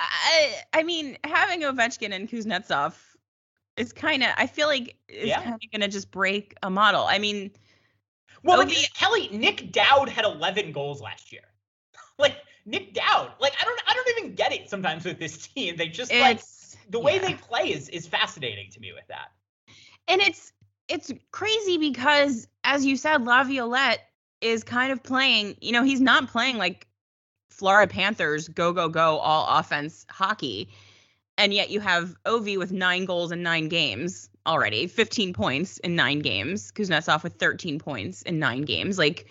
I 0.01 0.55
I 0.73 0.83
mean, 0.83 1.19
having 1.25 1.61
Ovechkin 1.61 2.13
and 2.13 2.29
Kuznetsov 2.29 2.95
is 3.77 3.93
kind 3.93 4.23
of 4.23 4.31
I 4.37 4.47
feel 4.47 4.67
like 4.67 4.97
it's 5.09 5.27
yeah. 5.27 5.43
kind 5.43 5.55
of 5.55 5.61
gonna 5.73 5.89
just 5.89 6.11
break 6.11 6.55
a 6.63 6.71
model. 6.71 7.05
I 7.05 7.19
mean, 7.19 7.51
well, 8.43 8.59
like, 8.59 8.93
Kelly 8.95 9.29
Nic 9.33 9.73
Dowd 9.73 10.09
had 10.09 10.25
11 10.25 10.73
goals 10.73 11.01
last 11.01 11.33
year. 11.33 11.43
like 12.19 12.37
Nic 12.67 12.95
Dowd, 12.95 13.33
like 13.41 13.55
I 13.61 13.65
don't 13.65 13.81
I 13.87 13.95
don't 13.95 14.19
even 14.19 14.35
get 14.35 14.53
it 14.53 14.69
sometimes 14.69 15.05
with 15.05 15.19
this 15.19 15.47
team. 15.49 15.77
They 15.77 15.89
just 15.89 16.13
like 16.13 16.41
the 16.91 17.01
way 17.01 17.15
yeah. 17.17 17.29
they 17.29 17.35
play 17.35 17.73
is 17.73 17.89
is 17.89 18.07
fascinating 18.07 18.71
to 18.73 18.81
me 18.81 18.93
with 18.93 19.07
that. 19.09 19.33
And 20.09 20.21
it's 20.21 20.53
it's 20.89 21.13
crazy 21.31 21.79
because 21.79 22.47
as 22.63 22.85
you 22.85 22.97
said, 22.97 23.25
Laviolette 23.25 24.01
is 24.41 24.63
kind 24.63 24.93
of 24.93 25.03
playing. 25.03 25.57
You 25.61 25.73
know, 25.73 25.83
he's 25.83 26.01
not 26.01 26.29
playing 26.29 26.59
like 26.59 26.87
Florida 27.49 27.93
Panthers 27.93 28.49
go 28.49 28.73
go 28.73 28.89
go 28.89 29.19
all 29.19 29.59
offense 29.59 30.05
hockey 30.11 30.69
and 31.39 31.53
yet 31.53 31.71
you 31.71 31.81
have 31.81 32.15
Ovi 32.25 32.59
with 32.59 32.73
nine 32.73 33.05
goals 33.05 33.33
in 33.33 33.43
nine 33.43 33.69
games 33.69 34.29
already, 34.47 34.87
15 34.87 35.33
points 35.33 35.79
in 35.79 35.97
nine 35.97 36.21
games. 36.21 36.73
Kuznetsov 36.73 37.23
with 37.23 37.35
13 37.35 37.79
points 37.79 38.23
in 38.23 38.39
nine 38.39 38.63
games. 38.63 38.99
Like, 38.99 39.27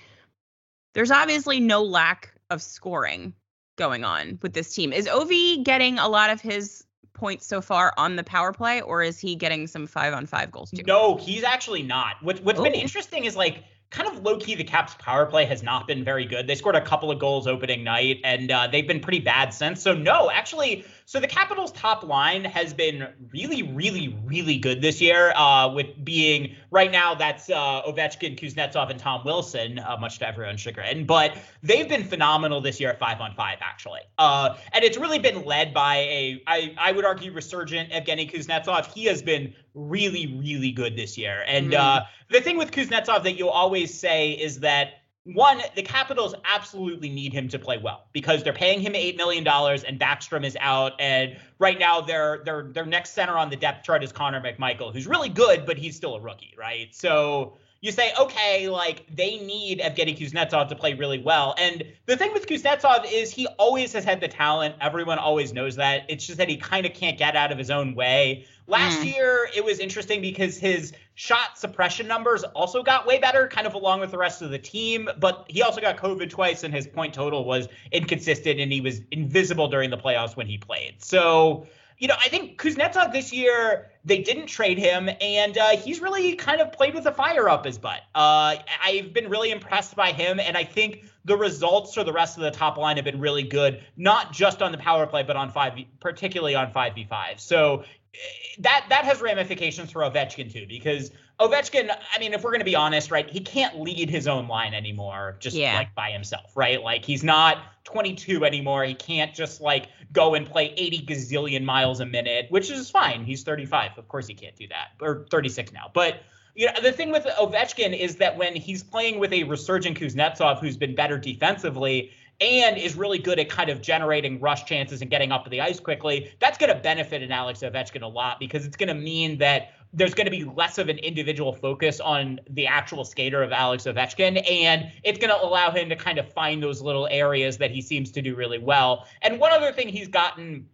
there's 0.93 1.11
obviously 1.11 1.59
no 1.59 1.83
lack 1.83 2.33
of 2.49 2.61
scoring 2.61 3.33
going 3.77 4.03
on 4.03 4.39
with 4.41 4.53
this 4.53 4.73
team. 4.73 4.93
Is 4.93 5.07
Ovi 5.07 5.63
getting 5.63 5.97
a 5.97 6.07
lot 6.07 6.29
of 6.29 6.41
his 6.41 6.83
points 7.13 7.45
so 7.45 7.61
far 7.61 7.93
on 7.97 8.15
the 8.15 8.23
power 8.23 8.51
play, 8.53 8.81
or 8.81 9.01
is 9.01 9.19
he 9.19 9.35
getting 9.35 9.67
some 9.67 9.87
five 9.87 10.13
on 10.13 10.25
five 10.25 10.51
goals 10.51 10.71
too? 10.71 10.83
No, 10.85 11.17
he's 11.17 11.43
actually 11.43 11.83
not. 11.83 12.21
What, 12.21 12.43
what's 12.43 12.59
Ooh. 12.59 12.63
been 12.63 12.73
interesting 12.73 13.25
is 13.25 13.35
like 13.35 13.63
kind 13.93 14.09
of 14.09 14.23
low 14.23 14.37
key, 14.37 14.55
the 14.55 14.63
Caps' 14.63 14.95
power 14.99 15.25
play 15.25 15.45
has 15.45 15.61
not 15.61 15.87
been 15.87 16.03
very 16.03 16.25
good. 16.25 16.47
They 16.47 16.55
scored 16.55 16.75
a 16.75 16.81
couple 16.81 17.11
of 17.11 17.19
goals 17.19 17.47
opening 17.47 17.83
night, 17.83 18.19
and 18.23 18.51
uh, 18.51 18.67
they've 18.67 18.87
been 18.87 18.99
pretty 18.99 19.19
bad 19.19 19.53
since. 19.53 19.81
So 19.81 19.93
no, 19.93 20.31
actually, 20.31 20.83
so 21.05 21.19
the 21.19 21.27
Capitals' 21.27 21.71
top 21.71 22.03
line 22.03 22.45
has 22.45 22.73
been 22.73 23.07
really, 23.31 23.63
really, 23.63 24.17
really 24.25 24.57
good 24.57 24.81
this 24.81 25.01
year. 25.01 25.33
Uh, 25.35 25.71
with 25.73 25.87
being 26.03 26.55
right 26.71 26.91
now, 26.91 27.13
that's 27.13 27.49
uh, 27.49 27.81
Ovechkin, 27.87 28.39
Kuznetsov, 28.39 28.89
and 28.89 28.99
Tom 28.99 29.23
Wilson, 29.25 29.79
uh, 29.79 29.97
much 29.99 30.19
to 30.19 30.27
everyone's 30.27 30.61
chagrin. 30.61 31.05
But 31.05 31.37
they've 31.61 31.87
been 31.87 32.03
phenomenal 32.03 32.61
this 32.61 32.79
year 32.79 32.89
at 32.89 32.99
five 32.99 33.19
on 33.21 33.35
five, 33.35 33.59
actually. 33.61 34.01
Uh, 34.17 34.55
and 34.71 34.83
it's 34.83 34.97
really 34.97 35.19
been 35.19 35.45
led 35.45 35.73
by 35.73 35.97
a, 35.97 36.43
I, 36.47 36.73
I 36.77 36.91
would 36.91 37.05
argue, 37.05 37.31
resurgent 37.31 37.91
Evgeny 37.91 38.31
Kuznetsov. 38.31 38.85
He 38.93 39.05
has 39.05 39.21
been 39.21 39.53
really, 39.73 40.37
really 40.37 40.71
good 40.71 40.95
this 40.95 41.17
year. 41.17 41.43
And 41.47 41.71
mm. 41.71 42.05
the 42.29 42.41
thing 42.41 42.57
with 42.57 42.71
Kuznetsov 42.71 43.23
that 43.23 43.33
you'll 43.33 43.49
always 43.49 43.97
say 43.97 44.31
is 44.31 44.59
that 44.61 45.02
one, 45.25 45.61
the 45.75 45.81
Capitals 45.81 46.35
absolutely 46.43 47.09
need 47.09 47.31
him 47.31 47.47
to 47.49 47.57
play 47.57 47.77
well 47.77 48.07
because 48.11 48.43
they're 48.43 48.51
paying 48.51 48.81
him 48.81 48.93
eight 48.93 49.15
million 49.15 49.43
dollars 49.43 49.83
and 49.83 49.99
Backstrom 49.99 50.45
is 50.45 50.57
out, 50.59 50.93
and 50.99 51.37
right 51.59 51.79
now 51.79 52.01
their 52.01 52.41
their 52.43 52.63
their 52.63 52.85
next 52.85 53.11
center 53.11 53.37
on 53.37 53.49
the 53.49 53.55
depth 53.55 53.85
chart 53.85 54.03
is 54.03 54.11
Connor 54.11 54.41
McMichael, 54.41 54.91
who's 54.91 55.07
really 55.07 55.29
good, 55.29 55.65
but 55.65 55.77
he's 55.77 55.95
still 55.95 56.15
a 56.15 56.21
rookie, 56.21 56.53
right? 56.57 56.93
So 56.93 57.57
you 57.83 57.91
say, 57.91 58.13
okay, 58.17 58.69
like 58.69 59.05
they 59.13 59.39
need 59.39 59.81
Evgeny 59.81 60.17
Kuznetsov 60.17 60.69
to 60.69 60.75
play 60.75 60.93
really 60.93 61.21
well. 61.21 61.53
And 61.57 61.83
the 62.05 62.15
thing 62.15 62.31
with 62.31 62.47
Kuznetsov 62.47 63.05
is 63.11 63.29
he 63.29 63.45
always 63.59 63.91
has 63.91 64.05
had 64.05 64.21
the 64.21 64.29
talent. 64.29 64.75
Everyone 64.79 65.19
always 65.19 65.51
knows 65.51 65.75
that. 65.75 66.05
It's 66.07 66.25
just 66.25 66.37
that 66.37 66.47
he 66.47 66.55
kind 66.55 66.85
of 66.85 66.93
can't 66.93 67.17
get 67.17 67.35
out 67.35 67.51
of 67.51 67.57
his 67.57 67.69
own 67.69 67.93
way. 67.93 68.45
Last 68.67 69.01
mm. 69.01 69.13
year, 69.13 69.49
it 69.53 69.65
was 69.65 69.79
interesting 69.79 70.21
because 70.21 70.57
his 70.57 70.93
shot 71.15 71.57
suppression 71.57 72.07
numbers 72.07 72.45
also 72.45 72.83
got 72.83 73.05
way 73.05 73.19
better, 73.19 73.49
kind 73.49 73.67
of 73.67 73.73
along 73.73 73.99
with 73.99 74.11
the 74.11 74.17
rest 74.17 74.41
of 74.41 74.49
the 74.49 74.59
team. 74.59 75.09
But 75.19 75.43
he 75.49 75.61
also 75.61 75.81
got 75.81 75.97
COVID 75.97 76.29
twice, 76.29 76.63
and 76.63 76.73
his 76.73 76.87
point 76.87 77.13
total 77.13 77.43
was 77.43 77.67
inconsistent, 77.91 78.61
and 78.61 78.71
he 78.71 78.79
was 78.79 79.01
invisible 79.11 79.67
during 79.67 79.89
the 79.89 79.97
playoffs 79.97 80.37
when 80.37 80.47
he 80.47 80.57
played. 80.57 81.03
So 81.03 81.67
you 82.03 82.09
know, 82.09 82.15
I 82.21 82.27
think 82.27 82.61
Kuznetsov 82.61 83.13
this 83.13 83.31
year 83.31 83.89
they 84.03 84.21
didn't 84.21 84.47
trade 84.47 84.77
him, 84.77 85.09
and 85.21 85.57
uh, 85.57 85.69
he's 85.77 86.01
really 86.01 86.35
kind 86.35 86.59
of 86.59 86.73
played 86.73 86.93
with 86.93 87.05
the 87.05 87.13
fire 87.13 87.47
up 87.47 87.63
his 87.63 87.77
butt. 87.77 88.01
Uh, 88.13 88.57
I've 88.83 89.13
been 89.13 89.29
really 89.29 89.51
impressed 89.51 89.95
by 89.95 90.11
him, 90.11 90.37
and 90.37 90.57
I 90.57 90.65
think 90.65 91.05
the 91.23 91.37
results 91.37 91.93
for 91.93 92.03
the 92.03 92.11
rest 92.11 92.35
of 92.35 92.43
the 92.43 92.51
top 92.51 92.77
line 92.77 92.97
have 92.97 93.05
been 93.05 93.21
really 93.21 93.43
good, 93.43 93.81
not 93.95 94.33
just 94.33 94.61
on 94.61 94.73
the 94.73 94.77
power 94.77 95.07
play, 95.07 95.23
but 95.23 95.37
on 95.37 95.49
five, 95.49 95.79
particularly 96.01 96.55
on 96.55 96.73
five 96.73 96.93
v 96.93 97.05
five. 97.05 97.39
So 97.39 97.85
eh, 98.13 98.17
that 98.59 98.87
that 98.89 99.05
has 99.05 99.21
ramifications 99.21 99.89
for 99.89 100.01
Ovechkin 100.01 100.51
too, 100.51 100.65
because 100.67 101.11
Ovechkin, 101.47 101.95
I 102.13 102.19
mean, 102.19 102.33
if 102.33 102.43
we're 102.43 102.51
going 102.51 102.61
to 102.61 102.65
be 102.65 102.75
honest, 102.75 103.11
right, 103.11 103.29
he 103.29 103.39
can't 103.39 103.79
lead 103.79 104.09
his 104.09 104.27
own 104.27 104.47
line 104.47 104.73
anymore 104.73 105.35
just 105.39 105.55
yeah. 105.55 105.75
like 105.77 105.93
by 105.95 106.11
himself, 106.11 106.55
right? 106.55 106.81
Like 106.81 107.03
he's 107.03 107.23
not 107.23 107.57
22 107.83 108.45
anymore. 108.45 108.83
He 108.83 108.93
can't 108.93 109.33
just 109.33 109.61
like 109.61 109.87
go 110.11 110.35
and 110.35 110.49
play 110.49 110.73
80 110.77 111.05
gazillion 111.05 111.63
miles 111.63 111.99
a 111.99 112.05
minute, 112.05 112.47
which 112.49 112.71
is 112.71 112.89
fine. 112.89 113.25
He's 113.25 113.43
35. 113.43 113.97
Of 113.97 114.07
course 114.07 114.27
he 114.27 114.33
can't 114.33 114.55
do 114.55 114.67
that. 114.69 114.91
Or 115.01 115.25
36 115.29 115.73
now. 115.73 115.91
But 115.93 116.21
you 116.55 116.67
know, 116.67 116.73
the 116.81 116.91
thing 116.91 117.11
with 117.11 117.25
Ovechkin 117.25 117.97
is 117.97 118.17
that 118.17 118.37
when 118.37 118.55
he's 118.55 118.83
playing 118.83 119.19
with 119.19 119.33
a 119.33 119.43
resurgent 119.43 119.99
Kuznetsov 119.99 120.59
who's 120.59 120.77
been 120.77 120.93
better 120.93 121.17
defensively, 121.17 122.11
and 122.41 122.77
is 122.77 122.95
really 122.95 123.19
good 123.19 123.39
at 123.39 123.49
kind 123.49 123.69
of 123.69 123.81
generating 123.81 124.39
rush 124.39 124.65
chances 124.65 125.01
and 125.01 125.09
getting 125.09 125.31
up 125.31 125.43
to 125.43 125.49
the 125.49 125.61
ice 125.61 125.79
quickly, 125.79 126.31
that's 126.39 126.57
going 126.57 126.73
to 126.73 126.79
benefit 126.79 127.21
an 127.21 127.31
Alex 127.31 127.59
Ovechkin 127.59 128.01
a 128.01 128.07
lot 128.07 128.39
because 128.39 128.65
it's 128.65 128.75
going 128.75 128.89
to 128.89 128.95
mean 128.95 129.37
that 129.37 129.73
there's 129.93 130.13
going 130.13 130.25
to 130.25 130.31
be 130.31 130.43
less 130.43 130.77
of 130.79 130.89
an 130.89 130.97
individual 130.97 131.53
focus 131.53 131.99
on 131.99 132.39
the 132.49 132.65
actual 132.65 133.05
skater 133.05 133.43
of 133.43 133.51
Alex 133.51 133.83
Ovechkin, 133.83 134.43
and 134.49 134.91
it's 135.03 135.19
going 135.19 135.29
to 135.29 135.41
allow 135.41 135.71
him 135.71 135.89
to 135.89 135.95
kind 135.95 136.17
of 136.17 136.31
find 136.33 136.61
those 136.61 136.81
little 136.81 137.07
areas 137.11 137.57
that 137.59 137.71
he 137.71 137.81
seems 137.81 138.11
to 138.11 138.21
do 138.21 138.35
really 138.35 138.57
well. 138.57 139.05
And 139.21 139.39
one 139.39 139.51
other 139.51 139.71
thing 139.71 139.87
he's 139.87 140.07
gotten 140.07 140.67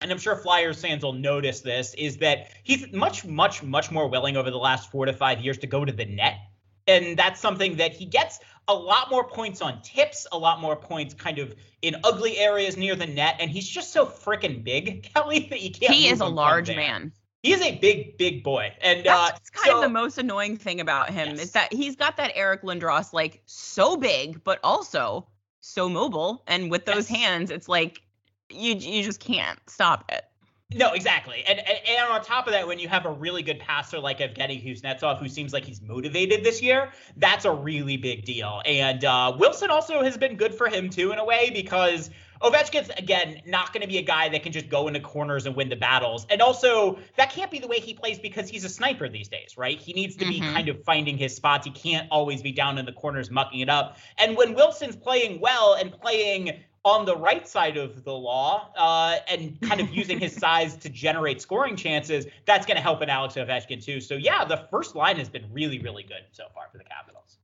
and 0.00 0.10
I'm 0.10 0.18
sure 0.18 0.34
Flyers 0.34 0.80
fans 0.80 1.02
will 1.02 1.12
notice 1.12 1.60
this, 1.60 1.94
is 1.94 2.16
that 2.18 2.52
he's 2.62 2.90
much, 2.92 3.24
much, 3.24 3.62
much 3.62 3.90
more 3.90 4.08
willing 4.08 4.36
over 4.36 4.50
the 4.50 4.58
last 4.58 4.90
four 4.90 5.04
to 5.04 5.12
five 5.12 5.40
years 5.40 5.58
to 5.58 5.66
go 5.66 5.84
to 5.84 5.92
the 5.92 6.06
net. 6.06 6.38
And 6.86 7.18
that's 7.18 7.38
something 7.38 7.76
that 7.76 7.92
he 7.92 8.06
gets 8.06 8.40
a 8.66 8.74
lot 8.74 9.10
more 9.10 9.28
points 9.28 9.60
on 9.60 9.82
tips, 9.82 10.26
a 10.32 10.38
lot 10.38 10.60
more 10.60 10.74
points 10.74 11.12
kind 11.12 11.38
of 11.38 11.54
in 11.82 11.96
ugly 12.02 12.38
areas 12.38 12.76
near 12.76 12.96
the 12.96 13.06
net. 13.06 13.36
And 13.40 13.50
he's 13.50 13.68
just 13.68 13.92
so 13.92 14.06
freaking 14.06 14.64
big, 14.64 15.02
Kelly, 15.14 15.46
that 15.50 15.60
you 15.60 15.70
can't. 15.70 15.92
He 15.92 16.08
is 16.08 16.20
a 16.20 16.26
large 16.26 16.68
man. 16.68 17.12
He 17.42 17.52
is 17.52 17.62
a 17.62 17.78
big, 17.78 18.18
big 18.18 18.42
boy, 18.44 18.74
and 18.82 19.04
that's 19.04 19.50
uh, 19.50 19.52
kind 19.54 19.70
so, 19.70 19.76
of 19.76 19.82
the 19.82 19.88
most 19.88 20.18
annoying 20.18 20.58
thing 20.58 20.80
about 20.80 21.08
him 21.08 21.30
yes. 21.30 21.40
is 21.40 21.50
that 21.52 21.72
he's 21.72 21.96
got 21.96 22.18
that 22.18 22.32
Eric 22.34 22.62
Lindros 22.62 23.14
like 23.14 23.42
so 23.46 23.96
big, 23.96 24.44
but 24.44 24.60
also 24.62 25.26
so 25.62 25.88
mobile, 25.88 26.42
and 26.46 26.70
with 26.70 26.84
those 26.84 27.10
yes. 27.10 27.18
hands, 27.18 27.50
it's 27.50 27.68
like 27.68 28.02
you 28.50 28.74
you 28.74 29.02
just 29.02 29.20
can't 29.20 29.58
stop 29.68 30.04
it. 30.12 30.26
No, 30.72 30.92
exactly. 30.92 31.42
And, 31.48 31.58
and, 31.58 31.78
and 31.88 32.12
on 32.12 32.22
top 32.22 32.46
of 32.46 32.52
that, 32.52 32.66
when 32.66 32.78
you 32.78 32.88
have 32.88 33.04
a 33.04 33.10
really 33.10 33.42
good 33.42 33.58
passer 33.58 33.98
like 33.98 34.20
Evgeny 34.20 34.64
Kuznetsov, 34.64 35.18
who 35.18 35.28
seems 35.28 35.52
like 35.52 35.64
he's 35.64 35.82
motivated 35.82 36.44
this 36.44 36.62
year, 36.62 36.92
that's 37.16 37.44
a 37.44 37.50
really 37.50 37.96
big 37.96 38.24
deal. 38.24 38.62
And 38.64 39.04
uh, 39.04 39.34
Wilson 39.36 39.70
also 39.70 40.02
has 40.04 40.16
been 40.16 40.36
good 40.36 40.54
for 40.54 40.68
him 40.68 40.88
too 40.88 41.10
in 41.10 41.18
a 41.18 41.24
way 41.24 41.50
because 41.52 42.10
Ovechkin's 42.42 42.90
again 42.96 43.42
not 43.46 43.72
going 43.72 43.82
to 43.82 43.88
be 43.88 43.98
a 43.98 44.02
guy 44.02 44.28
that 44.28 44.42
can 44.42 44.52
just 44.52 44.68
go 44.68 44.88
into 44.88 45.00
corners 45.00 45.46
and 45.46 45.54
win 45.54 45.68
the 45.68 45.76
battles. 45.76 46.26
And 46.30 46.40
also, 46.40 46.98
that 47.16 47.30
can't 47.30 47.50
be 47.50 47.58
the 47.58 47.68
way 47.68 47.80
he 47.80 47.94
plays 47.94 48.18
because 48.18 48.48
he's 48.48 48.64
a 48.64 48.68
sniper 48.68 49.08
these 49.08 49.28
days, 49.28 49.56
right? 49.56 49.78
He 49.78 49.92
needs 49.92 50.16
to 50.16 50.24
mm-hmm. 50.24 50.32
be 50.32 50.52
kind 50.52 50.68
of 50.68 50.82
finding 50.84 51.18
his 51.18 51.34
spots. 51.34 51.66
He 51.66 51.72
can't 51.72 52.08
always 52.10 52.42
be 52.42 52.52
down 52.52 52.78
in 52.78 52.86
the 52.86 52.92
corners 52.92 53.30
mucking 53.30 53.60
it 53.60 53.68
up. 53.68 53.98
And 54.18 54.36
when 54.36 54.54
Wilson's 54.54 54.96
playing 54.96 55.40
well 55.40 55.74
and 55.74 55.92
playing 55.92 56.60
on 56.84 57.04
the 57.04 57.16
right 57.16 57.46
side 57.46 57.76
of 57.76 58.04
the 58.04 58.12
law 58.12 58.72
uh, 58.76 59.18
and 59.28 59.60
kind 59.60 59.80
of 59.80 59.90
using 59.94 60.18
his 60.18 60.34
size 60.34 60.76
to 60.76 60.88
generate 60.88 61.42
scoring 61.42 61.76
chances, 61.76 62.26
that's 62.46 62.66
going 62.66 62.76
to 62.76 62.82
help 62.82 63.02
an 63.02 63.10
Alex 63.10 63.34
Ovechkin 63.34 63.84
too. 63.84 64.00
So 64.00 64.14
yeah, 64.14 64.44
the 64.44 64.66
first 64.70 64.94
line 64.94 65.16
has 65.16 65.28
been 65.28 65.44
really, 65.52 65.78
really 65.78 66.02
good 66.02 66.22
so 66.32 66.44
far 66.54 66.64
for 66.72 66.78
the 66.78 66.84
Capitals. 66.84 67.38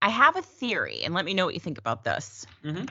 I 0.00 0.08
have 0.08 0.36
a 0.36 0.42
theory, 0.42 1.02
and 1.04 1.14
let 1.14 1.24
me 1.24 1.32
know 1.32 1.44
what 1.44 1.54
you 1.54 1.60
think 1.60 1.78
about 1.78 2.02
this. 2.02 2.44
Mm-hmm. 2.64 2.86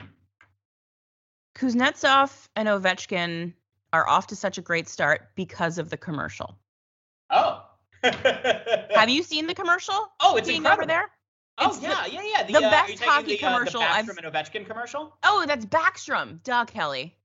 Kuznetsov 1.54 2.48
and 2.56 2.68
Ovechkin 2.68 3.52
are 3.92 4.08
off 4.08 4.26
to 4.28 4.36
such 4.36 4.58
a 4.58 4.62
great 4.62 4.88
start 4.88 5.30
because 5.34 5.78
of 5.78 5.90
the 5.90 5.96
commercial. 5.96 6.58
Oh. 7.30 7.64
have 8.02 9.08
you 9.08 9.22
seen 9.22 9.46
the 9.46 9.54
commercial? 9.54 10.10
Oh, 10.20 10.36
it's 10.36 10.48
incredible. 10.48 10.82
over 10.82 10.86
there. 10.86 11.10
Oh 11.58 11.78
yeah, 11.80 12.06
yeah, 12.06 12.22
yeah. 12.24 12.42
The, 12.44 12.54
the 12.54 12.66
uh, 12.66 12.70
best 12.70 13.02
hockey 13.02 13.32
the, 13.32 13.36
commercial. 13.36 13.82
Uh, 13.82 14.02
the 14.02 14.12
Backstrom 14.12 14.24
and 14.24 14.34
Ovechkin 14.34 14.66
commercial. 14.66 15.16
Oh, 15.22 15.44
that's 15.46 15.66
Backstrom. 15.66 16.42
Doug 16.42 16.68
Kelly. 16.68 17.16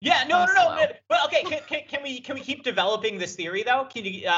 Yeah, 0.00 0.24
no, 0.28 0.44
no, 0.44 0.52
no, 0.52 0.76
no. 0.76 0.86
But 1.08 1.24
okay, 1.26 1.42
can, 1.44 1.60
can, 1.66 1.80
can, 1.88 2.02
we 2.02 2.20
can 2.20 2.34
we 2.34 2.42
keep 2.42 2.62
developing 2.62 3.16
this 3.18 3.34
theory 3.34 3.62
though? 3.62 3.86
Can 3.90 4.04
you? 4.04 4.28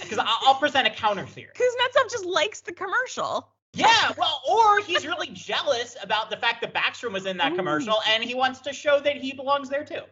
Because 0.00 0.18
uh, 0.18 0.24
I'll 0.24 0.54
present 0.54 0.86
a 0.86 0.90
counter 0.90 1.26
theory. 1.26 1.52
Kuznetsov 1.54 2.10
just 2.10 2.24
likes 2.24 2.62
the 2.62 2.72
commercial. 2.72 3.53
Yeah, 3.74 4.12
well, 4.16 4.40
or 4.48 4.80
he's 4.80 5.06
really 5.06 5.28
jealous 5.32 5.96
about 6.02 6.30
the 6.30 6.36
fact 6.36 6.60
that 6.62 6.72
Backstrom 6.72 7.12
was 7.12 7.26
in 7.26 7.36
that 7.38 7.52
Ooh. 7.52 7.56
commercial, 7.56 7.98
and 8.08 8.22
he 8.22 8.34
wants 8.34 8.60
to 8.60 8.72
show 8.72 9.00
that 9.00 9.16
he 9.16 9.32
belongs 9.32 9.68
there 9.68 9.84
too. 9.84 10.02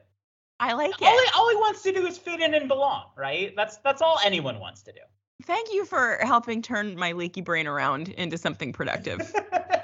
I 0.59 0.75
like 0.75 0.91
it. 0.91 1.03
All 1.03 1.19
he, 1.19 1.29
all 1.37 1.51
he 1.51 1.57
wants 1.57 1.83
to 1.83 1.93
do 1.93 2.07
is 2.07 2.19
fit 2.19 2.41
in 2.41 2.55
and 2.55 2.69
belong, 2.69 3.07
right? 3.17 3.53
That's 3.57 3.79
that's 3.79 4.03
all 4.03 4.19
anyone 4.25 4.59
wants 4.61 4.83
to 4.83 4.93
do. 4.93 5.01
Thank 5.45 5.73
you 5.73 5.85
for 5.85 6.19
helping 6.23 6.63
turn 6.63 6.97
my 6.97 7.13
leaky 7.13 7.41
brain 7.41 7.67
around 7.67 8.09
into 8.11 8.39
something 8.39 8.73
productive. 8.73 9.21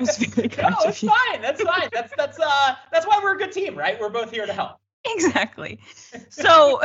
it's 0.01 0.37
no, 0.37 0.77
it's 0.85 1.01
fine. 1.01 1.43
That's 1.43 1.63
fine. 1.63 1.89
That's 1.93 2.13
that's 2.17 2.39
uh 2.39 2.77
that's 2.93 3.07
why 3.07 3.21
we're 3.23 3.35
a 3.35 3.39
good 3.39 3.53
team, 3.53 3.77
right? 3.77 3.99
We're 4.01 4.09
both 4.09 4.31
here 4.31 4.47
to 4.47 4.53
help. 4.53 4.79
Exactly. 5.05 5.81
So, 6.31 6.81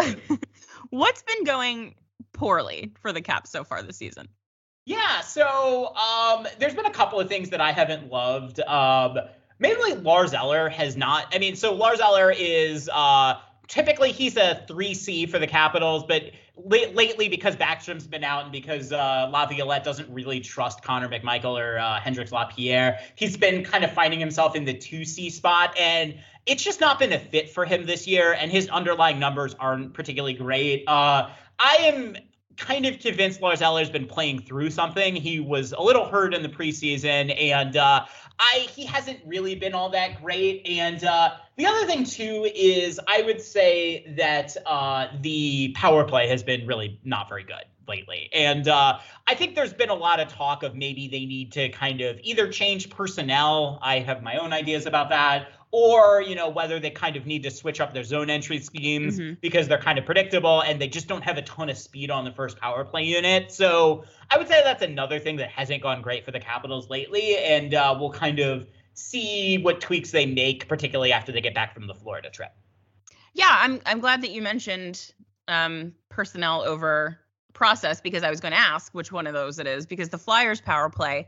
what's 0.90 1.24
been 1.24 1.44
going 1.44 1.96
poorly 2.34 2.94
for 3.00 3.14
the 3.14 3.22
Caps 3.22 3.52
so 3.52 3.64
far 3.64 3.82
this 3.82 3.98
season? 3.98 4.28
Yeah, 4.86 5.22
so 5.22 5.96
um, 5.96 6.46
there's 6.60 6.74
been 6.74 6.86
a 6.86 6.92
couple 6.92 7.20
of 7.20 7.30
things 7.30 7.50
that 7.52 7.62
I 7.62 7.72
haven't 7.72 8.12
loved. 8.12 8.60
Um, 8.62 9.18
mainly 9.60 9.94
Lars 9.94 10.34
Eller 10.34 10.68
has 10.70 10.98
not. 10.98 11.34
I 11.34 11.40
mean, 11.40 11.56
so 11.56 11.74
Lars 11.74 12.02
Eller 12.02 12.32
is 12.32 12.90
uh, 12.94 13.36
typically 13.68 14.12
he's 14.12 14.36
a 14.36 14.66
3C 14.70 15.30
for 15.30 15.40
the 15.40 15.48
Capitals, 15.48 16.04
but 16.04 16.32
lately 16.58 17.30
because 17.30 17.56
Backstrom's 17.56 18.06
been 18.06 18.24
out 18.24 18.44
and 18.44 18.52
because 18.52 18.92
uh, 18.92 19.30
Laviolette 19.32 19.84
doesn't 19.84 20.14
really 20.14 20.40
trust 20.40 20.84
Connor 20.84 21.08
McMichael 21.08 21.60
or 21.60 21.80
uh, 21.80 22.00
Hendrix 22.00 22.32
Lapierre, 22.32 23.00
he's 23.16 23.38
been 23.38 23.64
kind 23.64 23.84
of 23.84 23.92
finding 23.92 24.20
himself 24.20 24.56
in 24.56 24.66
the 24.66 24.74
2C 24.74 25.32
spot. 25.32 25.76
And 25.80 26.16
it's 26.46 26.62
just 26.62 26.82
not 26.82 27.00
been 27.00 27.14
a 27.14 27.20
fit 27.20 27.50
for 27.50 27.64
him 27.64 27.86
this 27.86 28.06
year, 28.06 28.34
and 28.34 28.52
his 28.52 28.68
underlying 28.68 29.18
numbers 29.18 29.56
aren't 29.60 29.94
particularly 29.94 30.34
great. 30.34 30.84
Uh, 30.88 31.30
I 31.58 31.76
am 31.80 32.18
kind 32.58 32.86
of 32.86 33.00
convinced 33.00 33.42
Lars 33.42 33.62
Eller's 33.62 33.90
been 33.90 34.08
playing 34.08 34.42
through 34.42 34.70
something. 34.70 35.16
He 35.16 35.40
was 35.40 35.72
a 35.72 35.82
little 35.82 36.06
hurt 36.06 36.34
in 36.34 36.44
the 36.44 36.50
preseason, 36.50 37.36
and 37.40 37.76
uh, 37.78 38.06
I 38.40 38.68
he 38.72 38.86
hasn't 38.86 39.20
really 39.26 39.56
been 39.56 39.74
all 39.74 39.90
that 39.90 40.22
great. 40.22 40.66
And 40.68 41.04
uh, 41.04 41.32
the 41.58 41.66
other 41.66 41.86
thing 41.86 42.04
too 42.04 42.50
is 42.54 43.00
I 43.08 43.22
would 43.24 43.42
say 43.42 44.14
that 44.18 44.56
uh, 44.66 45.08
the 45.22 45.74
power 45.76 46.04
play 46.04 46.28
has 46.28 46.44
been 46.44 46.66
really 46.66 47.00
not 47.04 47.30
very 47.30 47.44
good 47.44 47.66
lately. 47.88 48.30
And 48.34 48.68
uh, 48.68 49.00
I 49.28 49.36
think 49.36 49.56
there's 49.56 49.74
been 49.74 49.90
a 49.90 49.96
lot 49.96 50.20
of 50.20 50.30
talk 50.30 50.64
of 50.64 50.76
maybe 50.76 51.08
they 51.08 51.26
need 51.26 51.52
to 51.54 51.70
kind 51.70 52.02
of 52.02 52.20
either 52.24 52.48
change 52.48 52.90
personnel. 52.90 53.80
I 53.82 54.00
have 54.00 54.24
my 54.24 54.38
own 54.38 54.54
ideas 54.54 54.86
about 54.86 55.10
that, 55.10 55.50
or 55.74 56.22
you 56.22 56.36
know 56.36 56.48
whether 56.48 56.80
they 56.80 56.92
kind 56.92 57.16
of 57.16 57.26
need 57.26 57.42
to 57.42 57.50
switch 57.50 57.82
up 57.82 57.96
their 57.96 58.04
zone 58.04 58.30
entry 58.30 58.60
schemes 58.60 59.20
mm-hmm. 59.20 59.34
because 59.42 59.68
they're 59.68 59.82
kind 59.82 59.98
of 59.98 60.06
predictable 60.06 60.62
and 60.62 60.80
they 60.80 60.88
just 60.88 61.08
don't 61.08 61.24
have 61.24 61.36
a 61.36 61.42
ton 61.42 61.68
of 61.68 61.76
speed 61.76 62.12
on 62.12 62.24
the 62.24 62.32
first 62.32 62.60
power 62.60 62.86
play 62.86 63.04
unit. 63.04 63.52
So 63.52 64.06
I 64.30 64.38
would 64.38 64.48
say 64.48 64.62
that's 64.64 64.84
another 64.84 65.20
thing 65.20 65.36
that 65.38 65.50
hasn't 65.50 65.82
gone 65.82 66.04
great 66.04 66.24
for 66.24 66.32
the 66.32 66.40
Capitals 66.40 66.92
lately, 66.92 67.38
and 67.38 67.74
uh, 67.74 67.98
we'll 68.00 68.12
kind 68.12 68.40
of 68.40 68.68
see 68.94 69.58
what 69.58 69.82
tweaks 69.82 70.12
they 70.12 70.28
make, 70.28 70.70
particularly 70.70 71.12
after 71.12 71.32
they 71.32 71.42
get 71.42 71.56
back 71.56 71.74
from 71.74 71.88
the 71.88 71.96
Florida 71.96 72.30
trip. 72.30 72.52
Yeah, 73.34 73.50
I'm 73.50 73.82
I'm 73.88 74.00
glad 74.00 74.22
that 74.22 74.30
you 74.30 74.44
mentioned 74.44 75.12
um, 75.48 75.94
personnel 76.10 76.62
over 76.62 77.20
process 77.54 78.00
because 78.00 78.22
I 78.22 78.30
was 78.30 78.40
going 78.40 78.52
to 78.52 78.60
ask 78.60 78.94
which 78.94 79.12
one 79.12 79.26
of 79.26 79.34
those 79.34 79.58
it 79.58 79.66
is 79.66 79.88
because 79.88 80.10
the 80.10 80.20
Flyers 80.20 80.62
power 80.62 80.92
play 80.92 81.28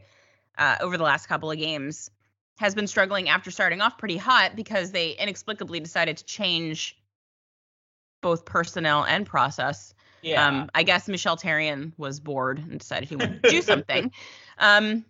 uh, 0.59 0.75
over 0.81 0.97
the 0.97 1.03
last 1.03 1.25
couple 1.25 1.49
of 1.49 1.57
games 1.57 2.11
has 2.57 2.73
been 2.75 2.87
struggling 2.87 3.29
after 3.29 3.51
starting 3.51 3.81
off 3.81 3.97
pretty 3.97 4.17
hot 4.17 4.55
because 4.55 4.91
they 4.91 5.11
inexplicably 5.11 5.79
decided 5.79 6.17
to 6.17 6.25
change 6.25 6.97
both 8.21 8.45
personnel 8.45 9.03
and 9.05 9.25
process. 9.25 9.93
Yeah. 10.21 10.47
Um, 10.47 10.69
I 10.73 10.83
guess 10.83 11.07
Michel 11.07 11.37
Therrien 11.37 11.91
was 11.97 12.19
bored 12.19 12.57
and 12.59 12.79
decided 12.79 13.09
he 13.09 13.15
wanted 13.15 13.43
to 13.43 13.49
do 13.49 13.61
something. 13.61 14.11
Um, 14.57 15.05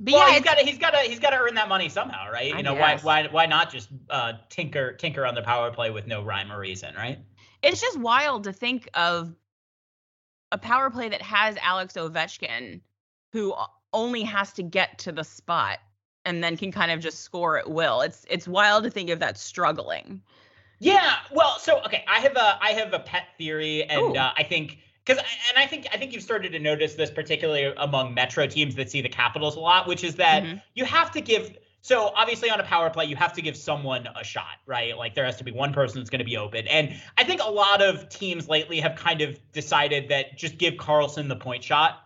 but 0.00 0.14
well, 0.14 0.28
yeah, 0.28 0.34
he's 0.34 0.42
got 0.42 0.58
to 0.58 0.64
he's 0.64 0.78
got 0.78 0.90
to 0.90 0.98
he's 1.00 1.18
got 1.20 1.30
to 1.30 1.36
earn 1.36 1.54
that 1.54 1.68
money 1.68 1.88
somehow, 1.88 2.30
right? 2.30 2.54
I 2.54 2.56
You 2.58 2.62
know, 2.62 2.74
why 2.74 2.92
guess. 2.92 3.04
why 3.04 3.28
why 3.28 3.46
not 3.46 3.70
just 3.70 3.88
uh, 4.10 4.32
tinker 4.48 4.94
tinker 4.94 5.26
on 5.26 5.34
the 5.34 5.42
power 5.42 5.70
play 5.70 5.90
with 5.90 6.06
no 6.06 6.22
rhyme 6.24 6.50
or 6.50 6.58
reason, 6.58 6.94
right? 6.94 7.18
it's 7.62 7.80
just 7.80 7.98
wild 8.00 8.44
to 8.44 8.52
think 8.52 8.88
of 8.94 9.32
a 10.50 10.58
power 10.58 10.90
play 10.90 11.08
that 11.08 11.22
has 11.22 11.56
Alex 11.62 11.94
Ovechkin, 11.94 12.80
who 13.32 13.54
only 13.92 14.22
has 14.22 14.52
to 14.54 14.62
get 14.64 14.98
to 14.98 15.12
the 15.12 15.22
spot 15.22 15.78
and 16.24 16.42
then 16.42 16.56
can 16.56 16.72
kind 16.72 16.90
of 16.90 17.00
just 17.00 17.20
score 17.20 17.58
at 17.58 17.70
will. 17.70 18.00
It's 18.00 18.24
it's 18.30 18.46
wild 18.48 18.84
to 18.84 18.90
think 18.90 19.10
of 19.10 19.18
that 19.20 19.38
struggling. 19.38 20.22
Yeah, 20.78 21.16
well, 21.32 21.58
so 21.58 21.80
okay, 21.86 22.04
I 22.08 22.18
have 22.20 22.36
a 22.36 22.58
I 22.60 22.70
have 22.72 22.92
a 22.92 22.98
pet 23.00 23.28
theory, 23.38 23.84
and 23.84 24.16
uh, 24.16 24.32
I 24.36 24.42
think 24.42 24.78
because 25.04 25.18
and 25.18 25.58
I 25.58 25.66
think 25.66 25.86
I 25.92 25.96
think 25.96 26.12
you've 26.12 26.22
started 26.24 26.52
to 26.52 26.58
notice 26.58 26.94
this 26.94 27.10
particularly 27.10 27.72
among 27.76 28.14
Metro 28.14 28.46
teams 28.46 28.74
that 28.74 28.90
see 28.90 29.00
the 29.00 29.08
Capitals 29.08 29.54
a 29.56 29.60
lot, 29.60 29.86
which 29.86 30.02
is 30.02 30.16
that 30.16 30.42
Mhm. 30.42 30.62
you 30.74 30.84
have 30.84 31.10
to 31.12 31.20
give. 31.20 31.56
So 31.82 32.12
obviously 32.16 32.48
on 32.50 32.60
a 32.60 32.64
power 32.64 32.90
play, 32.90 33.06
you 33.06 33.16
have 33.16 33.32
to 33.34 33.42
give 33.42 33.56
someone 33.56 34.08
a 34.16 34.22
shot, 34.24 34.58
right? 34.66 34.96
Like 34.96 35.14
there 35.14 35.24
has 35.24 35.36
to 35.38 35.44
be 35.44 35.50
one 35.52 35.72
person 35.72 35.98
that's 36.00 36.10
going 36.10 36.20
to 36.20 36.24
be 36.24 36.36
open, 36.36 36.66
and 36.68 37.00
I 37.16 37.24
think 37.24 37.40
a 37.42 37.50
lot 37.50 37.80
of 37.80 38.08
teams 38.08 38.48
lately 38.48 38.80
have 38.80 38.96
kind 38.96 39.20
of 39.20 39.38
decided 39.52 40.08
that 40.08 40.36
just 40.36 40.58
give 40.58 40.76
Carlson 40.78 41.28
the 41.28 41.36
point 41.36 41.62
shot, 41.62 42.00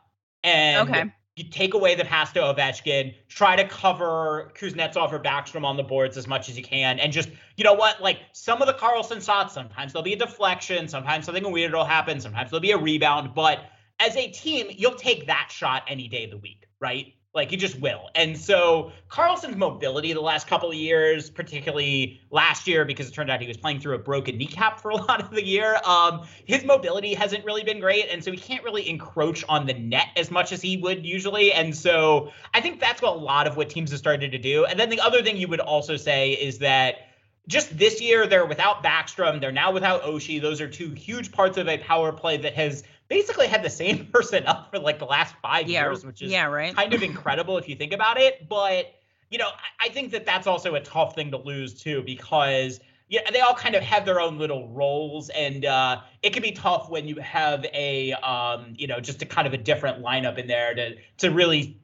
and 0.44 0.88
Okay. 0.88 1.04
You 1.36 1.44
take 1.44 1.74
away 1.74 1.94
the 1.94 2.04
pass 2.04 2.32
to 2.32 2.40
Ovechkin, 2.40 3.14
try 3.28 3.56
to 3.56 3.68
cover 3.68 4.50
Kuznetsov 4.58 5.12
or 5.12 5.18
Backstrom 5.18 5.64
on 5.64 5.76
the 5.76 5.82
boards 5.82 6.16
as 6.16 6.26
much 6.26 6.48
as 6.48 6.56
you 6.56 6.64
can, 6.64 6.98
and 6.98 7.12
just 7.12 7.28
you 7.56 7.64
know 7.64 7.74
what, 7.74 8.02
like 8.02 8.20
some 8.32 8.62
of 8.62 8.66
the 8.66 8.72
Carlson 8.72 9.20
shots, 9.20 9.52
sometimes 9.52 9.92
there'll 9.92 10.02
be 10.02 10.14
a 10.14 10.18
deflection, 10.18 10.88
sometimes 10.88 11.26
something 11.26 11.50
weird 11.52 11.72
will 11.72 11.84
happen, 11.84 12.20
sometimes 12.20 12.50
there'll 12.50 12.62
be 12.62 12.72
a 12.72 12.78
rebound, 12.78 13.34
but 13.34 13.60
as 14.00 14.16
a 14.16 14.28
team, 14.30 14.66
you'll 14.70 14.94
take 14.94 15.26
that 15.26 15.48
shot 15.50 15.82
any 15.88 16.08
day 16.08 16.24
of 16.24 16.30
the 16.30 16.38
week, 16.38 16.66
right? 16.80 17.14
Like 17.36 17.52
you 17.52 17.58
just 17.58 17.78
will. 17.78 18.08
And 18.14 18.36
so 18.36 18.90
Carlson's 19.10 19.56
mobility 19.56 20.14
the 20.14 20.22
last 20.22 20.48
couple 20.48 20.70
of 20.70 20.74
years, 20.74 21.28
particularly 21.28 22.18
last 22.30 22.66
year, 22.66 22.86
because 22.86 23.08
it 23.08 23.12
turned 23.12 23.30
out 23.30 23.42
he 23.42 23.46
was 23.46 23.58
playing 23.58 23.80
through 23.80 23.94
a 23.94 23.98
broken 23.98 24.38
kneecap 24.38 24.80
for 24.80 24.90
a 24.90 24.96
lot 25.08 25.20
of 25.20 25.30
the 25.30 25.44
year, 25.44 25.78
um, 25.84 26.26
his 26.46 26.64
mobility 26.64 27.12
hasn't 27.12 27.44
really 27.44 27.62
been 27.62 27.78
great. 27.78 28.08
And 28.10 28.24
so 28.24 28.32
he 28.32 28.38
can't 28.38 28.64
really 28.64 28.88
encroach 28.88 29.44
on 29.50 29.66
the 29.66 29.74
net 29.74 30.08
as 30.16 30.30
much 30.30 30.50
as 30.50 30.62
he 30.62 30.78
would 30.78 31.04
usually. 31.04 31.52
And 31.52 31.76
so 31.76 32.32
I 32.54 32.62
think 32.62 32.80
that's 32.80 33.02
what 33.02 33.14
a 33.14 33.18
lot 33.18 33.46
of 33.46 33.58
what 33.58 33.68
teams 33.68 33.90
have 33.90 33.98
started 33.98 34.32
to 34.32 34.38
do. 34.38 34.64
And 34.64 34.80
then 34.80 34.88
the 34.88 35.00
other 35.00 35.22
thing 35.22 35.36
you 35.36 35.48
would 35.48 35.60
also 35.60 35.96
say 35.98 36.32
is 36.32 36.58
that 36.60 37.10
just 37.48 37.76
this 37.76 38.00
year 38.00 38.26
they're 38.26 38.46
without 38.46 38.82
Backstrom, 38.82 39.40
they're 39.40 39.52
now 39.52 39.72
without 39.72 40.02
Oshie. 40.02 40.40
Those 40.40 40.60
are 40.60 40.68
two 40.68 40.90
huge 40.90 41.32
parts 41.32 41.58
of 41.58 41.68
a 41.68 41.78
power 41.78 42.12
play 42.12 42.38
that 42.38 42.54
has 42.54 42.82
basically 43.08 43.46
had 43.46 43.62
the 43.62 43.70
same 43.70 44.06
person 44.12 44.46
up 44.46 44.70
for 44.70 44.78
like 44.78 44.98
the 44.98 45.06
last 45.06 45.34
five 45.42 45.68
Yeah, 45.68 45.84
years, 45.86 46.04
which 46.04 46.22
is 46.22 46.30
yeah, 46.32 46.46
right. 46.46 46.74
kind 46.74 46.92
of 46.94 47.02
incredible 47.02 47.58
if 47.58 47.68
you 47.68 47.76
think 47.76 47.92
about 47.92 48.18
it. 48.18 48.48
But 48.48 48.94
you 49.30 49.38
know, 49.38 49.48
I, 49.48 49.86
I 49.86 49.88
think 49.88 50.12
that 50.12 50.24
that's 50.26 50.46
also 50.46 50.74
a 50.74 50.80
tough 50.80 51.14
thing 51.14 51.30
to 51.32 51.38
lose 51.38 51.74
too 51.74 52.02
because 52.04 52.80
yeah, 53.08 53.30
they 53.30 53.40
all 53.40 53.54
kind 53.54 53.76
of 53.76 53.82
have 53.82 54.04
their 54.04 54.20
own 54.20 54.36
little 54.36 54.68
roles, 54.68 55.28
and 55.30 55.64
uh, 55.64 56.00
it 56.22 56.32
can 56.32 56.42
be 56.42 56.50
tough 56.50 56.90
when 56.90 57.06
you 57.06 57.16
have 57.16 57.64
a 57.72 58.12
um, 58.14 58.74
you 58.76 58.86
know 58.86 58.98
just 58.98 59.22
a 59.22 59.26
kind 59.26 59.46
of 59.46 59.54
a 59.54 59.58
different 59.58 60.02
lineup 60.02 60.38
in 60.38 60.46
there 60.48 60.74
to 60.74 60.96
to 61.18 61.30
really 61.30 61.78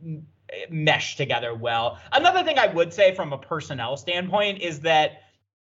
mesh 0.69 1.17
together 1.17 1.55
well. 1.55 1.99
Another 2.13 2.43
thing 2.43 2.59
I 2.59 2.67
would 2.67 2.93
say 2.93 3.15
from 3.15 3.33
a 3.33 3.39
personnel 3.39 3.97
standpoint 3.97 4.61
is 4.61 4.81
that 4.81 5.23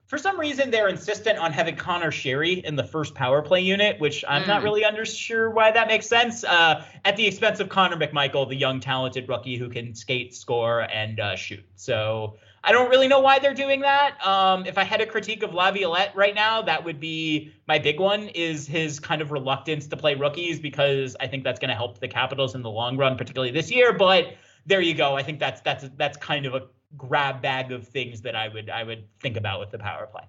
for 0.08 0.16
some 0.18 0.40
reason 0.40 0.70
they're 0.70 0.88
insistent 0.88 1.38
on 1.38 1.52
having 1.52 1.76
Connor 1.76 2.10
Sheary 2.10 2.64
in 2.64 2.76
the 2.76 2.82
first 2.82 3.14
power 3.14 3.42
play 3.42 3.60
unit, 3.60 4.00
which 4.00 4.24
I'm 4.26 4.46
not 4.46 4.62
Mm. 4.62 4.64
really 4.64 4.84
under 4.84 5.04
sure 5.04 5.50
why 5.50 5.70
that 5.70 5.86
makes 5.86 6.06
sense. 6.06 6.44
Uh, 6.44 6.82
at 7.04 7.16
the 7.16 7.26
expense 7.26 7.60
of 7.60 7.68
Connor 7.68 7.96
McMichael, 7.96 8.48
the 8.48 8.56
young 8.56 8.80
talented 8.80 9.28
rookie 9.28 9.56
who 9.56 9.68
can 9.68 9.94
skate, 9.94 10.34
score, 10.34 10.80
and 10.92 11.20
uh, 11.20 11.36
shoot. 11.36 11.64
So 11.76 12.36
I 12.64 12.72
don't 12.72 12.88
really 12.88 13.06
know 13.06 13.20
why 13.20 13.38
they're 13.38 13.54
doing 13.54 13.80
that. 13.82 14.14
Um, 14.26 14.64
if 14.64 14.78
I 14.78 14.82
had 14.82 15.02
a 15.02 15.06
critique 15.06 15.42
of 15.42 15.52
Laviolette 15.52 16.16
right 16.16 16.34
now, 16.34 16.62
that 16.62 16.82
would 16.84 16.98
be 16.98 17.52
my 17.68 17.78
big 17.78 18.00
one: 18.00 18.28
is 18.28 18.66
his 18.66 18.98
kind 18.98 19.20
of 19.20 19.30
reluctance 19.30 19.86
to 19.88 19.96
play 19.96 20.14
rookies 20.14 20.58
because 20.58 21.16
I 21.20 21.26
think 21.26 21.44
that's 21.44 21.60
going 21.60 21.68
to 21.68 21.76
help 21.76 21.98
the 22.00 22.08
Capitals 22.08 22.54
in 22.54 22.62
the 22.62 22.70
long 22.70 22.96
run, 22.96 23.16
particularly 23.18 23.52
this 23.52 23.70
year. 23.70 23.92
But 23.92 24.34
there 24.66 24.80
you 24.80 24.94
go. 24.94 25.16
I 25.16 25.22
think 25.22 25.38
that's 25.38 25.60
that's 25.60 25.88
that's 25.96 26.16
kind 26.16 26.46
of 26.46 26.54
a 26.54 26.62
grab 26.96 27.42
bag 27.42 27.70
of 27.72 27.86
things 27.86 28.22
that 28.22 28.34
I 28.34 28.48
would 28.48 28.70
I 28.70 28.82
would 28.84 29.04
think 29.20 29.36
about 29.36 29.60
with 29.60 29.70
the 29.70 29.78
power 29.78 30.06
play. 30.06 30.24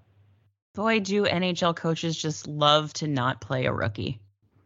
Boy, 0.76 1.00
do 1.00 1.24
NHL 1.26 1.76
coaches 1.76 2.16
just 2.16 2.48
love 2.48 2.94
to 2.94 3.08
not 3.08 3.42
play 3.42 3.66
a 3.66 3.74
rookie. 3.74 4.20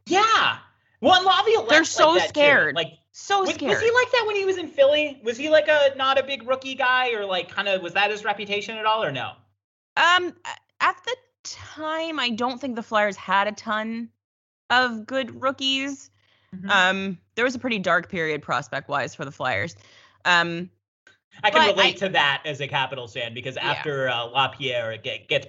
Yeah. 0.07 0.57
Well, 1.01 1.15
and 1.15 1.25
Laviolette, 1.25 1.69
They're 1.69 1.83
so 1.85 2.09
like 2.11 2.19
that, 2.19 2.25
too. 2.25 2.29
scared. 2.29 2.75
Like, 2.75 2.93
So 3.11 3.41
was, 3.41 3.53
scared. 3.53 3.71
was 3.71 3.81
he 3.81 3.91
like 3.91 4.11
that 4.11 4.23
when 4.27 4.35
he 4.35 4.45
was 4.45 4.57
in 4.57 4.67
Philly? 4.67 5.19
Was 5.23 5.37
he 5.37 5.49
like 5.49 5.67
a 5.67 5.93
not 5.97 6.17
a 6.19 6.23
big 6.23 6.47
rookie 6.47 6.75
guy, 6.75 7.13
or 7.13 7.25
like 7.25 7.49
kind 7.49 7.67
of 7.67 7.81
was 7.81 7.93
that 7.93 8.11
his 8.11 8.23
reputation 8.23 8.77
at 8.77 8.85
all, 8.85 9.03
or 9.03 9.11
no? 9.11 9.31
Um, 9.97 10.33
at 10.81 10.95
the 11.05 11.15
time, 11.43 12.19
I 12.19 12.29
don't 12.31 12.59
think 12.59 12.75
the 12.75 12.83
Flyers 12.83 13.15
had 13.15 13.47
a 13.47 13.51
ton 13.51 14.09
of 14.69 15.05
good 15.05 15.41
rookies. 15.41 16.09
Mm-hmm. 16.55 16.69
Um, 16.69 17.17
there 17.35 17.45
was 17.45 17.55
a 17.55 17.59
pretty 17.59 17.79
dark 17.79 18.09
period 18.09 18.41
prospect 18.41 18.87
wise 18.89 19.13
for 19.15 19.25
the 19.25 19.31
Flyers. 19.31 19.75
Um, 20.25 20.69
I 21.43 21.49
can 21.49 21.61
but 21.61 21.75
relate 21.75 21.95
I- 21.95 22.07
to 22.07 22.09
that 22.09 22.43
as 22.45 22.61
a 22.61 22.67
Capitals 22.67 23.13
fan 23.13 23.33
because 23.33 23.55
Yeah. 23.55 23.71
after 23.71 24.09
uh, 24.09 24.25
Lapierre, 24.25 24.91
it 24.91 25.03
get, 25.03 25.27
gets 25.27 25.47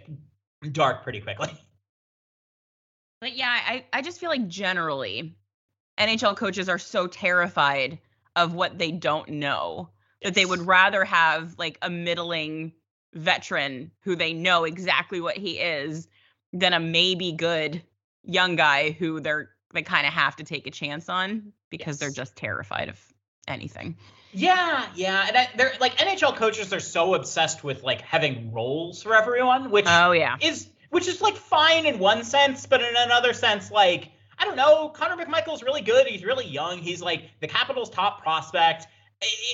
dark 0.73 1.03
pretty 1.03 1.21
quickly. 1.21 1.51
but 3.21 3.35
yeah, 3.37 3.49
I 3.67 3.85
I 3.93 4.03
just 4.03 4.21
feel 4.21 4.31
like 4.31 4.49
generally, 4.49 5.37
NHL 5.99 6.37
coaches 6.37 6.69
are 6.69 6.79
so 6.79 7.07
terrified 7.07 7.99
of 8.37 8.55
what 8.55 8.79
they 8.79 8.91
don't 8.91 9.29
know 9.29 9.91
that 10.23 10.35
they 10.35 10.45
would 10.47 10.61
rather 10.61 11.05
have 11.05 11.55
like 11.59 11.79
a 11.83 11.91
middling 11.91 12.73
veteran 13.13 13.91
who 14.01 14.17
they 14.17 14.33
know 14.33 14.65
exactly 14.65 15.21
what 15.21 15.37
he 15.37 15.59
is 15.59 16.09
than 16.53 16.73
a 16.73 16.81
maybe 16.81 17.33
good 17.33 17.83
young 18.25 18.57
guy 18.57 18.91
who 18.91 19.21
they're 19.21 19.51
they 19.73 19.83
kind 19.83 20.07
of 20.07 20.13
have 20.13 20.37
to 20.37 20.45
take 20.45 20.67
a 20.67 20.71
chance 20.71 21.09
on 21.09 21.53
because 21.69 21.99
they're 21.99 22.11
just 22.11 22.37
terrified 22.37 22.89
of 22.89 23.01
anything. 23.49 23.97
Yeah, 24.35 24.87
yeah, 24.95 25.25
and 25.29 25.37
I, 25.37 25.49
they're 25.57 25.73
like 25.81 25.97
NHL 25.97 26.37
coaches 26.37 26.73
are 26.73 26.81
so 26.81 27.15
obsessed 27.15 27.63
with 27.63 27.83
like 27.83 28.01
having 28.01 28.53
roles 28.53 29.03
for 29.03 29.15
everyone, 29.15 29.71
which 29.71 29.87
Oh 29.89 30.13
yeah. 30.13 30.37
is 30.41 30.69
which 30.91 31.09
is 31.09 31.21
like 31.21 31.37
fine 31.37 31.87
in 31.87 31.99
one 31.99 32.25
sense, 32.25 32.67
but 32.67 32.83
in 32.83 32.95
another 32.97 33.33
sense, 33.33 33.71
like 33.71 34.11
I 34.39 34.45
don't 34.45 34.57
know, 34.57 34.89
Connor 34.89 35.25
McMichael's 35.25 35.63
really 35.63 35.81
good. 35.81 36.07
He's 36.07 36.25
really 36.25 36.47
young. 36.47 36.79
He's 36.79 37.01
like 37.01 37.31
the 37.41 37.47
Capitals' 37.47 37.91
top 37.91 38.23
prospect. 38.23 38.87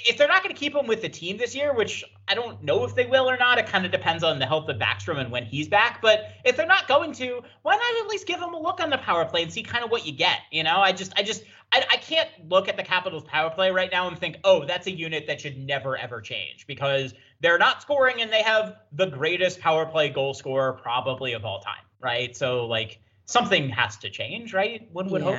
If 0.06 0.16
they're 0.16 0.28
not 0.28 0.42
going 0.42 0.54
to 0.54 0.59
keep 0.59 0.74
him 0.74 0.87
with 0.87 1.02
the 1.02 1.09
team 1.09 1.37
this 1.37 1.54
year, 1.54 1.72
which 1.74 2.04
I 2.28 2.35
don't 2.35 2.62
know 2.62 2.85
if 2.85 2.94
they 2.94 3.06
will 3.06 3.28
or 3.28 3.37
not, 3.37 3.59
it 3.59 3.66
kind 3.66 3.85
of 3.85 3.92
depends 3.92 4.24
on 4.24 4.38
the 4.38 4.46
health 4.46 4.68
of 4.68 4.76
Backstrom 4.76 5.18
and 5.18 5.30
when 5.30 5.44
he's 5.44 5.68
back. 5.68 6.00
But 6.02 6.33
if 6.44 6.56
they're 6.56 6.66
not 6.66 6.88
going 6.88 7.12
to, 7.14 7.42
why 7.62 7.74
not 7.76 8.04
at 8.04 8.11
least 8.11 8.26
give 8.26 8.40
him 8.40 8.54
a 8.54 8.61
look 8.61 8.80
on 8.80 8.90
the 8.90 8.98
power 8.98 9.24
play 9.24 9.42
and 9.42 9.52
see 9.52 9.62
kind 9.62 9.85
of 9.85 9.90
what 9.90 10.06
you 10.06 10.12
get? 10.12 10.38
You 10.50 10.64
know, 10.64 10.76
I 10.76 10.92
just, 10.92 11.12
I 11.16 11.22
just, 11.22 11.44
I, 11.72 11.85
I 11.90 11.96
can't 11.96 12.28
look 12.48 12.68
at 12.68 12.76
the 12.76 12.83
Capitals' 12.83 13.24
power 13.24 13.50
play 13.50 13.70
right 13.70 13.90
now 13.90 14.09
and 14.09 14.18
think, 14.18 14.38
oh, 14.44 14.64
that's 14.64 14.87
a 14.87 14.90
unit 14.90 15.26
that 15.26 15.40
should 15.40 15.59
never 15.59 15.96
ever 15.96 16.20
change 16.20 16.66
because 16.66 17.14
they're 17.40 17.59
not 17.59 17.83
scoring 17.83 18.20
and 18.20 18.33
they 18.33 18.42
have 18.42 18.76
the 18.92 19.06
greatest 19.06 19.61
power 19.61 19.87
play 19.87 20.09
goal 20.09 20.35
scorer 20.35 20.72
probably 20.72 21.33
of 21.33 21.44
all 21.44 21.61
time, 21.61 21.85
right? 22.00 22.37
So 22.37 22.66
like 22.66 22.98
something 23.26 23.68
has 23.70 23.96
to 23.98 24.11
change, 24.11 24.52
right? 24.52 24.88
One 24.92 25.09
would 25.11 25.22
hope. 25.22 25.35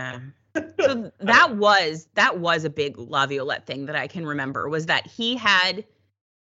So 0.79 1.11
that 1.19 1.55
was 1.55 2.07
that 2.15 2.39
was 2.39 2.63
a 2.65 2.69
big 2.69 2.97
Laviolette 2.97 3.65
thing 3.65 3.85
that 3.85 3.95
I 3.95 4.07
can 4.07 4.25
remember 4.25 4.67
was 4.69 4.87
that 4.87 5.07
he 5.07 5.35
had 5.37 5.85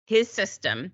his 0.06 0.28
system 0.30 0.92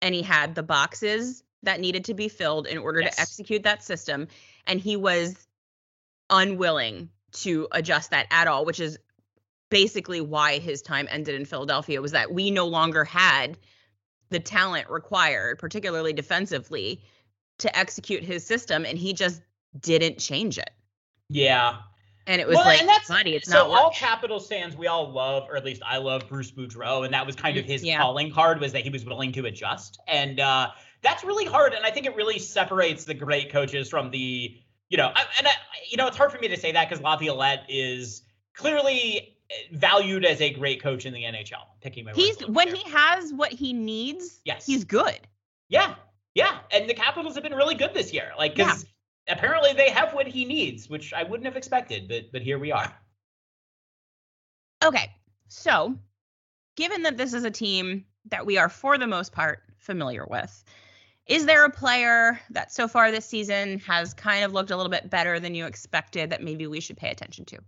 and 0.00 0.14
he 0.14 0.22
had 0.22 0.54
the 0.54 0.62
boxes 0.62 1.42
that 1.64 1.80
needed 1.80 2.04
to 2.06 2.14
be 2.14 2.28
filled 2.28 2.66
in 2.66 2.78
order 2.78 3.00
Yes. 3.00 3.16
to 3.16 3.20
execute 3.22 3.62
that 3.64 3.82
system 3.82 4.28
and 4.66 4.80
he 4.80 4.96
was 4.96 5.46
unwilling 6.30 7.08
to 7.32 7.68
adjust 7.72 8.10
that 8.10 8.26
at 8.30 8.46
all 8.48 8.64
which 8.64 8.80
is 8.80 8.98
basically 9.70 10.20
why 10.20 10.58
his 10.58 10.82
time 10.82 11.08
ended 11.10 11.34
in 11.34 11.44
Philadelphia 11.44 12.00
was 12.00 12.12
that 12.12 12.32
we 12.32 12.50
no 12.50 12.66
longer 12.66 13.04
had 13.04 13.58
the 14.30 14.40
talent 14.40 14.88
required 14.90 15.58
particularly 15.58 16.12
defensively 16.12 17.02
to 17.58 17.76
execute 17.76 18.22
his 18.22 18.44
system 18.44 18.84
and 18.84 18.98
he 18.98 19.12
just 19.12 19.42
didn't 19.80 20.18
change 20.18 20.58
it 20.58 20.70
Yeah. 21.28 21.78
And 22.26 22.40
it 22.40 22.46
was 22.46 22.56
Well, 22.56 22.64
like, 22.64 22.80
and 22.80 22.88
that's- 22.88 23.08
buddy, 23.08 23.34
it's 23.34 23.48
so 23.50 23.68
not 23.68 23.70
all. 23.70 23.90
Capitals 23.90 24.46
fans, 24.48 24.76
we 24.76 24.86
all 24.86 25.10
love, 25.10 25.48
or 25.48 25.56
at 25.56 25.64
least 25.64 25.82
I 25.84 25.98
love 25.98 26.28
Bruce 26.28 26.50
Boudreau, 26.50 27.04
and 27.04 27.12
that 27.14 27.26
was 27.26 27.36
kind 27.36 27.56
of 27.56 27.64
his 27.64 27.82
Yeah. 27.84 27.98
calling 28.00 28.32
card 28.32 28.60
was 28.60 28.72
that 28.72 28.82
he 28.82 28.90
was 28.90 29.04
willing 29.04 29.32
to 29.32 29.46
adjust, 29.46 29.98
and 30.06 30.38
uh, 30.40 30.70
that's 31.02 31.24
really 31.24 31.44
hard. 31.44 31.72
And 31.74 31.84
I 31.84 31.90
think 31.90 32.06
it 32.06 32.14
really 32.16 32.38
separates 32.38 33.04
the 33.04 33.14
great 33.14 33.50
coaches 33.50 33.88
from 33.88 34.10
the, 34.10 34.56
you 34.88 34.96
know, 34.96 35.12
I, 35.14 35.24
and 35.38 35.46
I, 35.48 35.52
you 35.90 35.96
know, 35.96 36.06
it's 36.06 36.16
hard 36.16 36.30
for 36.32 36.38
me 36.38 36.48
to 36.48 36.56
say 36.56 36.72
that 36.72 36.88
because 36.88 37.02
Laviolette 37.02 37.64
is 37.68 38.22
clearly 38.54 39.36
eh, 39.50 39.54
valued 39.72 40.24
as 40.24 40.40
a 40.40 40.50
great 40.50 40.82
coach 40.82 41.06
in 41.06 41.12
the 41.12 41.24
NHL. 41.24 41.64
Picking 41.80 42.04
my 42.04 42.12
words 42.12 42.18
He's 42.22 42.38
when 42.46 42.68
there. 42.68 42.76
he 42.76 42.90
has 42.90 43.32
what 43.32 43.50
he 43.52 43.72
needs, 43.72 44.40
Yes. 44.44 44.64
he's 44.64 44.84
good. 44.84 45.18
Yeah, 45.68 45.94
yeah, 46.34 46.58
and 46.70 46.88
the 46.88 46.94
Capitals 46.94 47.34
have 47.34 47.42
been 47.42 47.54
really 47.54 47.74
good 47.74 47.94
this 47.94 48.12
year. 48.12 48.32
Like, 48.38 48.54
because 48.54 48.86
apparently 49.28 49.72
they 49.72 49.90
have 49.90 50.14
what 50.14 50.26
he 50.26 50.44
needs, 50.44 50.88
which 50.88 51.12
I 51.12 51.22
wouldn't 51.22 51.46
have 51.46 51.56
expected, 51.56 52.08
but 52.08 52.32
but 52.32 52.42
here 52.42 52.58
we 52.58 52.72
are. 52.72 52.92
Okay. 54.84 55.10
So, 55.48 55.96
given 56.76 57.02
that 57.02 57.16
this 57.16 57.34
is 57.34 57.44
a 57.44 57.50
team 57.50 58.04
that 58.30 58.46
we 58.46 58.58
are 58.58 58.68
for 58.68 58.98
the 58.98 59.06
most 59.06 59.32
part 59.32 59.62
familiar 59.76 60.26
with, 60.26 60.64
is 61.26 61.46
there 61.46 61.64
a 61.64 61.70
player 61.70 62.40
that 62.50 62.72
so 62.72 62.88
far 62.88 63.10
this 63.10 63.26
season 63.26 63.78
has 63.80 64.12
kind 64.14 64.44
of 64.44 64.52
looked 64.52 64.70
a 64.70 64.76
little 64.76 64.90
bit 64.90 65.10
better 65.10 65.38
than 65.38 65.54
you 65.54 65.66
expected 65.66 66.30
that 66.30 66.42
maybe 66.42 66.66
we 66.66 66.80
should 66.80 66.96
pay 66.96 67.10
attention 67.10 67.44
to? 67.46 67.58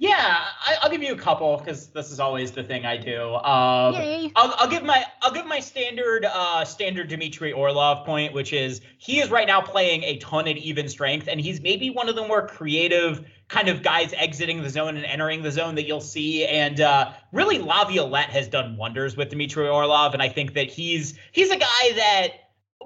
Yeah, 0.00 0.46
I, 0.64 0.78
will 0.82 0.90
give 0.90 1.02
you 1.02 1.12
a 1.12 1.18
couple 1.18 1.58
because 1.58 1.88
this 1.88 2.10
is 2.10 2.20
always 2.20 2.52
the 2.52 2.64
thing 2.64 2.86
I 2.86 2.96
do. 2.96 3.34
Um, 3.34 3.92
Yay. 3.92 4.32
I'll, 4.34 4.54
I'll, 4.56 4.66
give 4.66 4.82
my 4.82 5.04
I'll 5.20 5.30
give 5.30 5.44
my 5.44 5.60
standard 5.60 6.24
uh, 6.24 6.64
standard 6.64 7.08
Dmitry 7.08 7.52
Orlov 7.52 8.06
point, 8.06 8.32
which 8.32 8.54
is 8.54 8.80
he 8.96 9.20
is 9.20 9.30
right 9.30 9.46
now 9.46 9.60
playing 9.60 10.02
a 10.04 10.16
ton 10.16 10.48
at 10.48 10.56
even 10.56 10.88
strength, 10.88 11.28
and 11.28 11.38
he's 11.38 11.60
maybe 11.60 11.90
one 11.90 12.08
of 12.08 12.16
the 12.16 12.26
more 12.26 12.48
creative 12.48 13.26
kind 13.48 13.68
of 13.68 13.82
guys 13.82 14.14
exiting 14.14 14.62
the 14.62 14.70
zone 14.70 14.96
and 14.96 15.04
entering 15.04 15.42
the 15.42 15.52
zone 15.52 15.74
that 15.74 15.86
you'll 15.86 16.00
see. 16.00 16.46
And 16.46 16.80
uh, 16.80 17.12
really, 17.30 17.58
Laviolette 17.58 18.30
has 18.30 18.48
done 18.48 18.78
wonders 18.78 19.18
with 19.18 19.28
Dmitry 19.28 19.68
Orlov, 19.68 20.14
and 20.14 20.22
I 20.22 20.30
think 20.30 20.54
that 20.54 20.70
he's 20.70 21.18
he's 21.32 21.50
a 21.50 21.58
guy 21.58 21.92
that 21.96 22.28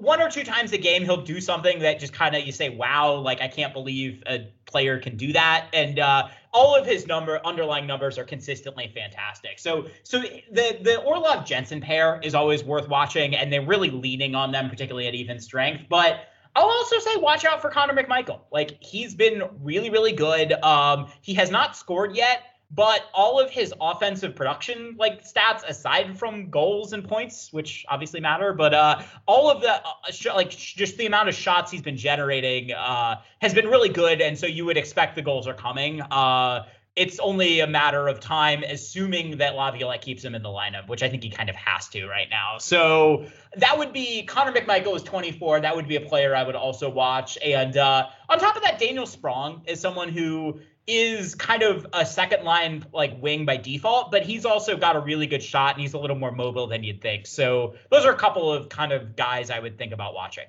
one 0.00 0.20
or 0.20 0.28
two 0.28 0.42
times 0.42 0.72
a 0.72 0.78
game 0.78 1.04
he'll 1.04 1.22
do 1.22 1.40
something 1.40 1.78
that 1.78 2.00
just 2.00 2.12
kind 2.12 2.34
of 2.34 2.44
you 2.44 2.50
say 2.50 2.68
wow 2.68 3.14
like 3.14 3.40
i 3.40 3.46
can't 3.46 3.72
believe 3.72 4.24
a 4.26 4.52
player 4.66 4.98
can 4.98 5.16
do 5.16 5.32
that 5.32 5.68
and 5.72 6.00
uh, 6.00 6.26
all 6.54 6.74
of 6.74 6.86
his 6.86 7.06
number 7.06 7.40
underlying 7.44 7.86
numbers 7.86 8.16
are 8.16 8.24
consistently 8.24 8.90
fantastic 8.94 9.58
so 9.58 9.86
so 10.04 10.20
the 10.20 10.78
the 10.82 11.00
orlov 11.02 11.44
jensen 11.44 11.80
pair 11.80 12.20
is 12.22 12.34
always 12.34 12.64
worth 12.64 12.88
watching 12.88 13.34
and 13.34 13.52
they're 13.52 13.66
really 13.66 13.90
leaning 13.90 14.34
on 14.34 14.50
them 14.50 14.70
particularly 14.70 15.06
at 15.06 15.14
even 15.14 15.38
strength 15.38 15.84
but 15.90 16.28
I'll 16.56 16.66
also 16.66 16.98
say 17.00 17.16
watch 17.16 17.44
out 17.44 17.60
for 17.60 17.68
Connor 17.68 18.00
McMichael. 18.00 18.38
Like 18.52 18.80
he's 18.80 19.12
been 19.14 19.42
really, 19.60 19.90
really 19.90 20.12
good. 20.12 20.52
Um, 20.62 21.08
he 21.20 21.34
has 21.34 21.50
not 21.50 21.76
scored 21.76 22.14
yet, 22.14 22.42
but 22.74 23.08
all 23.14 23.38
of 23.38 23.50
his 23.50 23.72
offensive 23.80 24.34
production 24.34 24.96
like 24.98 25.24
stats 25.24 25.62
aside 25.68 26.18
from 26.18 26.50
goals 26.50 26.92
and 26.92 27.06
points 27.06 27.52
which 27.52 27.84
obviously 27.88 28.20
matter 28.20 28.52
but 28.52 28.74
uh 28.74 29.00
all 29.26 29.50
of 29.50 29.60
the 29.60 29.72
uh, 29.72 29.90
sh- 30.10 30.26
like 30.26 30.50
sh- 30.50 30.74
just 30.74 30.96
the 30.96 31.06
amount 31.06 31.28
of 31.28 31.34
shots 31.34 31.70
he's 31.70 31.82
been 31.82 31.96
generating 31.96 32.72
uh 32.72 33.16
has 33.40 33.54
been 33.54 33.68
really 33.68 33.88
good 33.88 34.20
and 34.20 34.38
so 34.38 34.46
you 34.46 34.64
would 34.64 34.76
expect 34.76 35.14
the 35.14 35.22
goals 35.22 35.46
are 35.46 35.54
coming 35.54 36.00
uh 36.02 36.64
it's 36.96 37.18
only 37.18 37.58
a 37.60 37.66
matter 37.66 38.06
of 38.06 38.20
time, 38.20 38.62
assuming 38.62 39.38
that 39.38 39.56
Laviolette 39.56 40.00
keeps 40.00 40.24
him 40.24 40.34
in 40.34 40.42
the 40.42 40.48
lineup, 40.48 40.86
which 40.86 41.02
I 41.02 41.08
think 41.08 41.24
he 41.24 41.30
kind 41.30 41.50
of 41.50 41.56
has 41.56 41.88
to 41.88 42.06
right 42.06 42.28
now. 42.30 42.58
So 42.58 43.26
that 43.56 43.76
would 43.76 43.92
be 43.92 44.22
Connor 44.22 44.52
McMichael 44.52 44.94
is 44.94 45.02
24. 45.02 45.60
That 45.60 45.74
would 45.74 45.88
be 45.88 45.96
a 45.96 46.00
player 46.00 46.36
I 46.36 46.44
would 46.44 46.54
also 46.54 46.88
watch. 46.88 47.36
And 47.44 47.76
uh, 47.76 48.06
on 48.28 48.38
top 48.38 48.54
of 48.54 48.62
that, 48.62 48.78
Daniel 48.78 49.06
Sprong 49.06 49.62
is 49.66 49.80
someone 49.80 50.08
who 50.08 50.60
is 50.86 51.34
kind 51.34 51.62
of 51.62 51.86
a 51.92 52.04
second 52.04 52.44
line 52.44 52.84
like 52.92 53.20
wing 53.20 53.46
by 53.46 53.56
default, 53.56 54.10
but 54.10 54.22
he's 54.22 54.44
also 54.44 54.76
got 54.76 54.96
a 54.96 55.00
really 55.00 55.26
good 55.26 55.42
shot 55.42 55.74
and 55.74 55.82
he's 55.82 55.94
a 55.94 55.98
little 55.98 56.16
more 56.16 56.32
mobile 56.32 56.66
than 56.66 56.84
you'd 56.84 57.00
think. 57.00 57.26
So 57.26 57.74
those 57.90 58.04
are 58.04 58.12
a 58.12 58.16
couple 58.16 58.52
of 58.52 58.68
kind 58.68 58.92
of 58.92 59.16
guys 59.16 59.50
I 59.50 59.58
would 59.58 59.78
think 59.78 59.92
about 59.92 60.14
watching. 60.14 60.44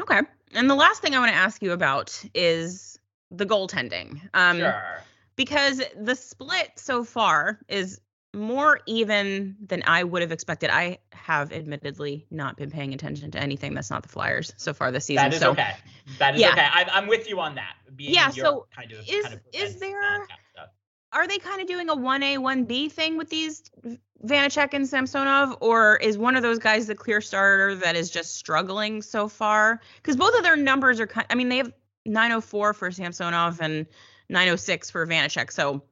Okay. 0.00 0.20
And 0.54 0.70
the 0.70 0.74
last 0.74 1.02
thing 1.02 1.14
I 1.14 1.18
want 1.18 1.32
to 1.32 1.36
ask 1.36 1.62
you 1.62 1.72
about 1.72 2.22
is 2.34 2.98
the 3.30 3.46
goaltending. 3.46 4.20
Um, 4.34 4.58
sure. 4.58 4.82
Because 5.34 5.82
the 5.96 6.14
split 6.14 6.72
so 6.76 7.04
far 7.04 7.58
is 7.68 8.00
more 8.34 8.80
even 8.86 9.56
than 9.66 9.82
I 9.86 10.04
would 10.04 10.22
have 10.22 10.32
expected. 10.32 10.70
I 10.70 10.98
have 11.12 11.52
admittedly 11.52 12.26
not 12.30 12.56
been 12.56 12.70
paying 12.70 12.94
attention 12.94 13.30
to 13.32 13.38
anything 13.38 13.74
that's 13.74 13.90
not 13.90 14.02
the 14.02 14.08
Flyers 14.08 14.52
so 14.56 14.72
far 14.72 14.90
this 14.90 15.04
season. 15.04 15.24
That 15.24 15.34
is 15.34 15.40
so, 15.40 15.50
okay. 15.50 15.74
That 16.18 16.34
is 16.34 16.40
yeah. 16.40 16.50
okay. 16.50 16.66
I, 16.72 16.98
am 16.98 17.08
with 17.08 17.28
you 17.28 17.40
on 17.40 17.56
that. 17.56 17.74
yeah. 17.98 18.30
So 18.30 18.66
kind 18.74 18.92
of, 18.92 19.00
is 19.08 19.24
kind 19.24 19.34
of 19.34 19.40
is 19.52 19.78
there? 19.78 20.26
Are 21.14 21.28
they 21.28 21.36
kind 21.38 21.60
of 21.60 21.68
doing 21.68 21.90
a 21.90 21.94
one 21.94 22.22
A 22.22 22.38
one 22.38 22.64
B 22.64 22.88
thing 22.88 23.18
with 23.18 23.28
these 23.28 23.62
Vanecek 24.24 24.72
and 24.72 24.88
Samsonov, 24.88 25.58
or 25.60 25.96
is 25.96 26.16
one 26.16 26.36
of 26.36 26.42
those 26.42 26.58
guys 26.58 26.86
the 26.86 26.94
clear 26.94 27.20
starter 27.20 27.74
that 27.76 27.96
is 27.96 28.10
just 28.10 28.34
struggling 28.34 29.02
so 29.02 29.28
far? 29.28 29.80
Because 29.96 30.16
both 30.16 30.34
of 30.34 30.42
their 30.42 30.56
numbers 30.56 31.00
are 31.00 31.06
kind. 31.06 31.26
I 31.28 31.34
mean, 31.34 31.50
they 31.50 31.58
have 31.58 31.72
904 32.06 32.72
for 32.72 32.90
Samsonov 32.90 33.60
and 33.60 33.86
906 34.30 34.90
for 34.90 35.06
Vanecek. 35.06 35.52
So 35.52 35.82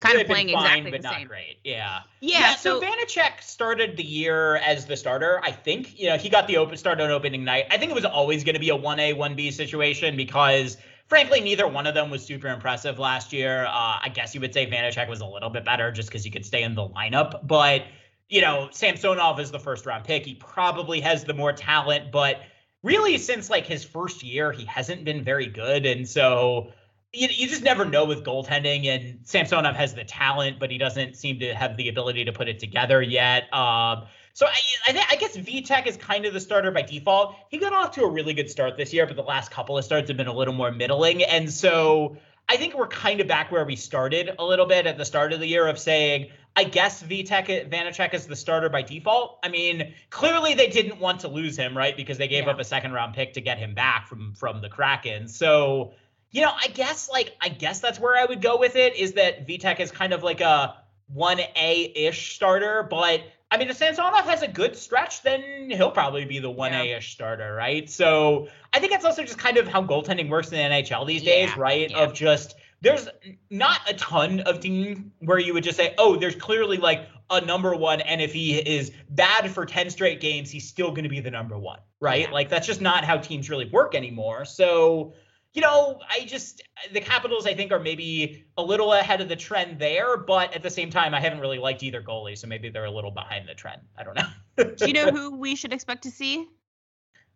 kind 0.00 0.18
of 0.18 0.26
playing 0.26 0.48
fine, 0.48 0.86
exactly 0.86 0.90
but 0.90 1.02
the 1.02 1.08
not 1.08 1.14
same. 1.14 1.28
great. 1.28 1.58
Yeah. 1.62 2.00
Yeah. 2.20 2.40
Yeah. 2.40 2.54
so, 2.56 2.80
so 2.80 2.86
Vanecek 2.86 3.42
started 3.42 3.96
the 3.96 4.02
year 4.02 4.56
as 4.56 4.86
the 4.86 4.96
starter. 4.96 5.40
I 5.42 5.52
think 5.52 5.98
you 5.98 6.08
know 6.08 6.16
he 6.16 6.28
got 6.28 6.46
the 6.46 6.56
open 6.56 6.76
start 6.76 7.00
on 7.00 7.10
opening 7.10 7.44
night. 7.44 7.66
I 7.70 7.76
think 7.76 7.90
it 7.90 7.94
was 7.94 8.04
always 8.04 8.44
going 8.44 8.54
to 8.54 8.60
be 8.60 8.70
a 8.70 8.76
one 8.76 8.98
A 8.98 9.12
one 9.12 9.36
B 9.36 9.50
situation 9.50 10.16
because 10.16 10.76
frankly 11.06 11.40
neither 11.40 11.68
one 11.68 11.86
of 11.86 11.94
them 11.94 12.10
was 12.10 12.24
super 12.24 12.48
impressive 12.48 12.98
last 12.98 13.32
year. 13.32 13.66
Uh, 13.66 13.98
I 14.02 14.10
guess 14.12 14.34
you 14.34 14.40
would 14.40 14.54
say 14.54 14.66
Vanecek 14.66 15.08
was 15.08 15.20
a 15.20 15.26
little 15.26 15.50
bit 15.50 15.64
better 15.64 15.92
just 15.92 16.08
because 16.08 16.24
he 16.24 16.30
could 16.30 16.46
stay 16.46 16.62
in 16.62 16.74
the 16.74 16.88
lineup, 16.88 17.46
but 17.46 17.84
you 18.28 18.40
know 18.40 18.68
Samsonov 18.72 19.38
is 19.38 19.50
the 19.50 19.60
first 19.60 19.86
round 19.86 20.04
pick. 20.04 20.24
He 20.24 20.34
probably 20.34 21.00
has 21.00 21.24
the 21.24 21.34
more 21.34 21.52
talent, 21.52 22.10
but 22.10 22.40
really 22.82 23.18
since 23.18 23.50
like 23.50 23.66
his 23.66 23.84
first 23.84 24.22
year 24.22 24.50
he 24.50 24.64
hasn't 24.64 25.04
been 25.04 25.22
very 25.22 25.46
good, 25.46 25.84
and 25.84 26.08
so 26.08 26.72
you, 27.12 27.28
you 27.30 27.48
just 27.48 27.62
never 27.62 27.84
know 27.84 28.04
with 28.04 28.24
goaltending. 28.24 28.86
And 28.86 29.20
Samsonov 29.24 29.76
has 29.76 29.94
the 29.94 30.04
talent, 30.04 30.58
but 30.58 30.70
he 30.70 30.78
doesn't 30.78 31.16
seem 31.16 31.40
to 31.40 31.54
have 31.54 31.76
the 31.76 31.88
ability 31.88 32.24
to 32.24 32.32
put 32.32 32.48
it 32.48 32.58
together 32.58 33.02
yet. 33.02 33.52
Um, 33.52 34.04
so 34.32 34.46
I, 34.46 34.58
I, 34.86 35.04
I 35.10 35.16
guess 35.16 35.36
Vitek 35.36 35.86
is 35.86 35.96
kind 35.96 36.24
of 36.24 36.32
the 36.32 36.40
starter 36.40 36.70
by 36.70 36.82
default. 36.82 37.34
He 37.48 37.58
got 37.58 37.72
off 37.72 37.90
to 37.92 38.04
a 38.04 38.08
really 38.08 38.32
good 38.32 38.48
start 38.50 38.76
this 38.76 38.92
year, 38.92 39.06
but 39.06 39.16
the 39.16 39.22
last 39.22 39.50
couple 39.50 39.76
of 39.76 39.84
starts 39.84 40.08
have 40.08 40.16
been 40.16 40.28
a 40.28 40.34
little 40.34 40.54
more 40.54 40.70
middling. 40.70 41.24
And 41.24 41.52
so 41.52 42.16
I 42.48 42.56
think 42.56 42.74
we're 42.74 42.86
kind 42.86 43.20
of 43.20 43.26
back 43.26 43.50
where 43.50 43.64
we 43.64 43.76
started 43.76 44.30
a 44.38 44.44
little 44.44 44.66
bit 44.66 44.86
at 44.86 44.96
the 44.96 45.04
start 45.04 45.32
of 45.32 45.40
the 45.40 45.46
year 45.46 45.66
of 45.66 45.78
saying, 45.78 46.30
I 46.56 46.64
guess 46.64 47.02
Vitek 47.02 47.70
Vanecek 47.70 48.14
is 48.14 48.26
the 48.26 48.36
starter 48.36 48.68
by 48.68 48.82
default. 48.82 49.38
I 49.42 49.48
mean, 49.48 49.94
clearly 50.10 50.54
they 50.54 50.68
didn't 50.68 50.98
want 50.98 51.20
to 51.20 51.28
lose 51.28 51.56
him, 51.56 51.76
right? 51.76 51.96
Because 51.96 52.18
they 52.18 52.26
gave 52.28 52.44
Yeah. 52.44 52.50
up 52.50 52.60
a 52.60 52.64
second 52.64 52.92
round 52.92 53.14
pick 53.14 53.34
to 53.34 53.40
get 53.40 53.58
him 53.58 53.74
back 53.74 54.08
from 54.08 54.34
from 54.34 54.60
the 54.60 54.68
Kraken. 54.68 55.28
So 55.28 55.92
you 56.30 56.42
know, 56.42 56.52
I 56.56 56.68
guess 56.68 57.08
like 57.10 57.36
I 57.40 57.48
guess 57.48 57.80
that's 57.80 57.98
where 57.98 58.16
I 58.16 58.24
would 58.24 58.40
go 58.40 58.58
with 58.58 58.76
it 58.76 58.96
is 58.96 59.12
that 59.14 59.46
Vitek 59.46 59.80
is 59.80 59.90
kind 59.90 60.12
of 60.12 60.22
like 60.22 60.40
a 60.40 60.76
one 61.08 61.40
A 61.40 61.92
ish 61.94 62.34
starter, 62.34 62.86
but 62.88 63.22
I 63.52 63.58
mean, 63.58 63.68
if 63.68 63.76
Samsonov 63.76 64.24
has 64.26 64.42
a 64.42 64.48
good 64.48 64.76
stretch, 64.76 65.22
then 65.22 65.70
he'll 65.70 65.90
probably 65.90 66.24
be 66.24 66.38
the 66.38 66.50
one 66.50 66.72
A 66.72 66.92
ish 66.92 67.12
starter, 67.12 67.52
right? 67.54 67.90
So 67.90 68.48
I 68.72 68.78
think 68.78 68.92
that's 68.92 69.04
also 69.04 69.22
just 69.24 69.38
kind 69.38 69.56
of 69.56 69.66
how 69.66 69.82
goaltending 69.82 70.28
works 70.28 70.52
in 70.52 70.58
the 70.58 70.76
NHL 70.76 71.06
these 71.06 71.22
days, 71.24 71.48
Yeah, 71.48 71.60
right? 71.60 71.90
yeah. 71.90 71.98
Of 71.98 72.14
just 72.14 72.54
there's 72.80 73.08
not 73.50 73.80
a 73.88 73.94
ton 73.94 74.40
of 74.40 74.60
team 74.60 75.12
where 75.18 75.38
you 75.38 75.52
would 75.52 75.64
just 75.64 75.76
say, 75.76 75.94
oh, 75.98 76.16
there's 76.16 76.36
clearly 76.36 76.76
like 76.76 77.08
a 77.28 77.40
number 77.40 77.74
one, 77.74 78.00
and 78.02 78.20
if 78.20 78.32
he 78.32 78.56
is 78.58 78.92
bad 79.10 79.50
for 79.50 79.66
10 79.66 79.90
straight 79.90 80.20
games, 80.20 80.50
he's 80.50 80.66
still 80.68 80.90
going 80.90 81.02
to 81.04 81.10
be 81.10 81.20
the 81.20 81.30
number 81.30 81.58
one, 81.58 81.80
right? 82.00 82.22
Yeah. 82.28 82.30
Like 82.30 82.48
that's 82.48 82.66
just 82.66 82.80
not 82.80 83.04
how 83.04 83.18
teams 83.18 83.50
really 83.50 83.68
work 83.68 83.94
anymore. 83.96 84.44
So 84.44 85.12
you 85.52 85.62
know, 85.62 86.00
I 86.08 86.24
just 86.24 86.62
the 86.92 87.00
Capitals 87.00 87.46
I 87.46 87.54
think 87.54 87.72
are 87.72 87.80
maybe 87.80 88.44
a 88.56 88.62
little 88.62 88.92
ahead 88.92 89.20
of 89.20 89.28
the 89.28 89.36
trend 89.36 89.78
there, 89.78 90.16
but 90.16 90.54
at 90.54 90.62
the 90.62 90.70
same 90.70 90.90
time 90.90 91.14
I 91.14 91.20
haven't 91.20 91.40
really 91.40 91.58
liked 91.58 91.82
either 91.82 92.02
goalie, 92.02 92.38
so 92.38 92.46
maybe 92.46 92.68
they're 92.68 92.84
a 92.84 92.90
little 92.90 93.10
behind 93.10 93.48
the 93.48 93.54
trend. 93.54 93.82
I 93.98 94.04
don't 94.04 94.16
know. 94.16 94.74
Do 94.76 94.86
you 94.86 94.92
know 94.92 95.10
who 95.10 95.36
we 95.36 95.56
should 95.56 95.72
expect 95.72 96.02
to 96.04 96.10
see? 96.10 96.48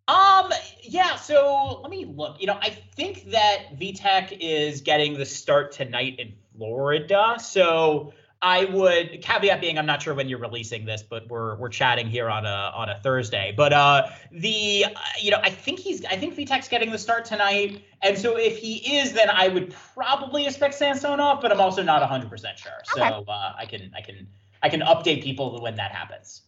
Um, 0.06 0.52
yeah, 0.82 1.16
so 1.16 1.80
let 1.80 1.90
me 1.90 2.04
look. 2.04 2.40
You 2.40 2.46
know, 2.46 2.58
I 2.60 2.70
think 2.70 3.30
that 3.30 3.78
Vitek 3.78 4.36
is 4.38 4.82
getting 4.82 5.14
the 5.14 5.24
start 5.24 5.72
tonight 5.72 6.16
in 6.18 6.34
Florida. 6.56 7.36
So 7.40 8.12
I 8.44 8.66
would 8.66 9.22
caveat 9.22 9.62
being 9.62 9.78
I'm 9.78 9.86
not 9.86 10.02
sure 10.02 10.12
when 10.12 10.28
you're 10.28 10.38
releasing 10.38 10.84
this, 10.84 11.02
but 11.02 11.26
we're 11.28 11.56
we're 11.56 11.70
chatting 11.70 12.08
here 12.08 12.28
on 12.28 12.44
a 12.44 12.72
on 12.74 12.90
a 12.90 12.98
Thursday. 12.98 13.54
But 13.56 13.72
uh 13.72 14.08
the 14.30 14.84
uh, 14.84 15.00
you 15.18 15.30
know, 15.30 15.40
I 15.42 15.48
think 15.48 15.78
he's 15.78 16.04
I 16.04 16.16
think 16.16 16.36
Vitek's 16.36 16.68
getting 16.68 16.90
the 16.90 16.98
start 16.98 17.24
tonight. 17.24 17.82
And 18.02 18.18
so 18.18 18.36
if 18.36 18.58
he 18.58 18.98
is, 18.98 19.14
then 19.14 19.30
I 19.30 19.48
would 19.48 19.74
probably 19.94 20.46
expect 20.46 20.74
Samsonov, 20.74 21.40
but 21.40 21.52
I'm 21.52 21.60
also 21.60 21.82
not 21.82 22.02
100% 22.02 22.58
sure. 22.58 22.72
So 22.84 23.02
Okay. 23.02 23.24
uh, 23.26 23.52
I 23.56 23.64
can 23.64 23.90
I 23.96 24.02
can 24.02 24.28
I 24.62 24.68
can 24.68 24.80
update 24.80 25.22
people 25.22 25.58
when 25.62 25.76
that 25.76 25.90
happens. 25.90 26.42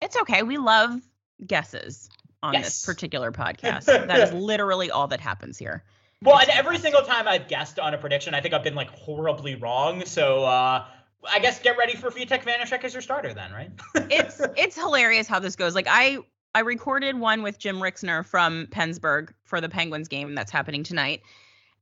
It's 0.00 0.16
okay. 0.22 0.42
We 0.42 0.56
love 0.56 1.02
guesses 1.46 2.08
on 2.42 2.54
this 2.54 2.84
particular 2.86 3.30
podcast. 3.30 3.84
that 4.06 4.20
is 4.22 4.32
literally 4.32 4.90
all 4.90 5.08
that 5.08 5.20
happens 5.20 5.58
here. 5.58 5.84
Well, 6.22 6.38
and 6.38 6.48
every 6.48 6.78
single 6.78 7.02
time 7.02 7.28
I've 7.28 7.46
guessed 7.46 7.78
on 7.78 7.92
a 7.92 7.98
prediction, 7.98 8.34
I 8.34 8.40
think 8.40 8.54
I've 8.54 8.64
been 8.64 8.74
like 8.74 8.88
horribly 8.88 9.54
wrong. 9.54 10.04
So 10.06 10.44
uh, 10.44 10.86
I 11.28 11.38
guess 11.38 11.60
get 11.60 11.76
ready 11.76 11.96
for 11.96 12.10
Vitek 12.10 12.44
Vanecek 12.44 12.84
as 12.84 12.92
your 12.92 13.02
starter 13.02 13.32
then, 13.32 13.52
right? 13.52 13.70
It's 14.10 14.40
it's 14.56 14.76
hilarious 14.76 15.26
how 15.26 15.38
this 15.38 15.56
goes. 15.56 15.74
Like 15.74 15.86
I 15.88 16.18
I 16.54 16.60
recorded 16.60 17.18
one 17.18 17.42
with 17.42 17.58
Jim 17.58 17.76
Rixner 17.76 18.24
from 18.24 18.66
PensBurgh 18.68 19.30
for 19.44 19.60
the 19.60 19.68
Penguins 19.68 20.08
game 20.08 20.34
that's 20.34 20.50
happening 20.50 20.84
tonight. 20.84 21.22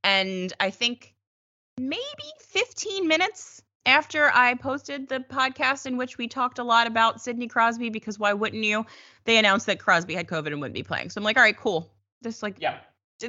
And 0.02 0.52
I 0.58 0.70
think 0.70 1.14
maybe 1.78 2.00
15 2.40 3.06
minutes 3.06 3.62
after 3.86 4.30
I 4.32 4.54
posted 4.54 5.08
the 5.08 5.20
podcast 5.20 5.86
in 5.86 5.96
which 5.96 6.18
we 6.18 6.26
talked 6.28 6.58
a 6.58 6.64
lot 6.64 6.86
about 6.86 7.20
Sidney 7.20 7.46
Crosby, 7.46 7.90
because 7.90 8.18
why 8.18 8.32
wouldn't 8.32 8.64
you? 8.64 8.86
They 9.24 9.36
announced 9.36 9.66
that 9.66 9.78
Crosby 9.78 10.14
had 10.14 10.26
COVID 10.26 10.48
and 10.48 10.60
wouldn't 10.60 10.74
be 10.74 10.82
playing. 10.82 11.10
So 11.10 11.18
I'm 11.18 11.24
like, 11.24 11.36
all 11.36 11.42
right, 11.42 11.56
cool. 11.56 11.90
Just 12.22 12.42
like 12.42 12.56
yeah. 12.58 12.78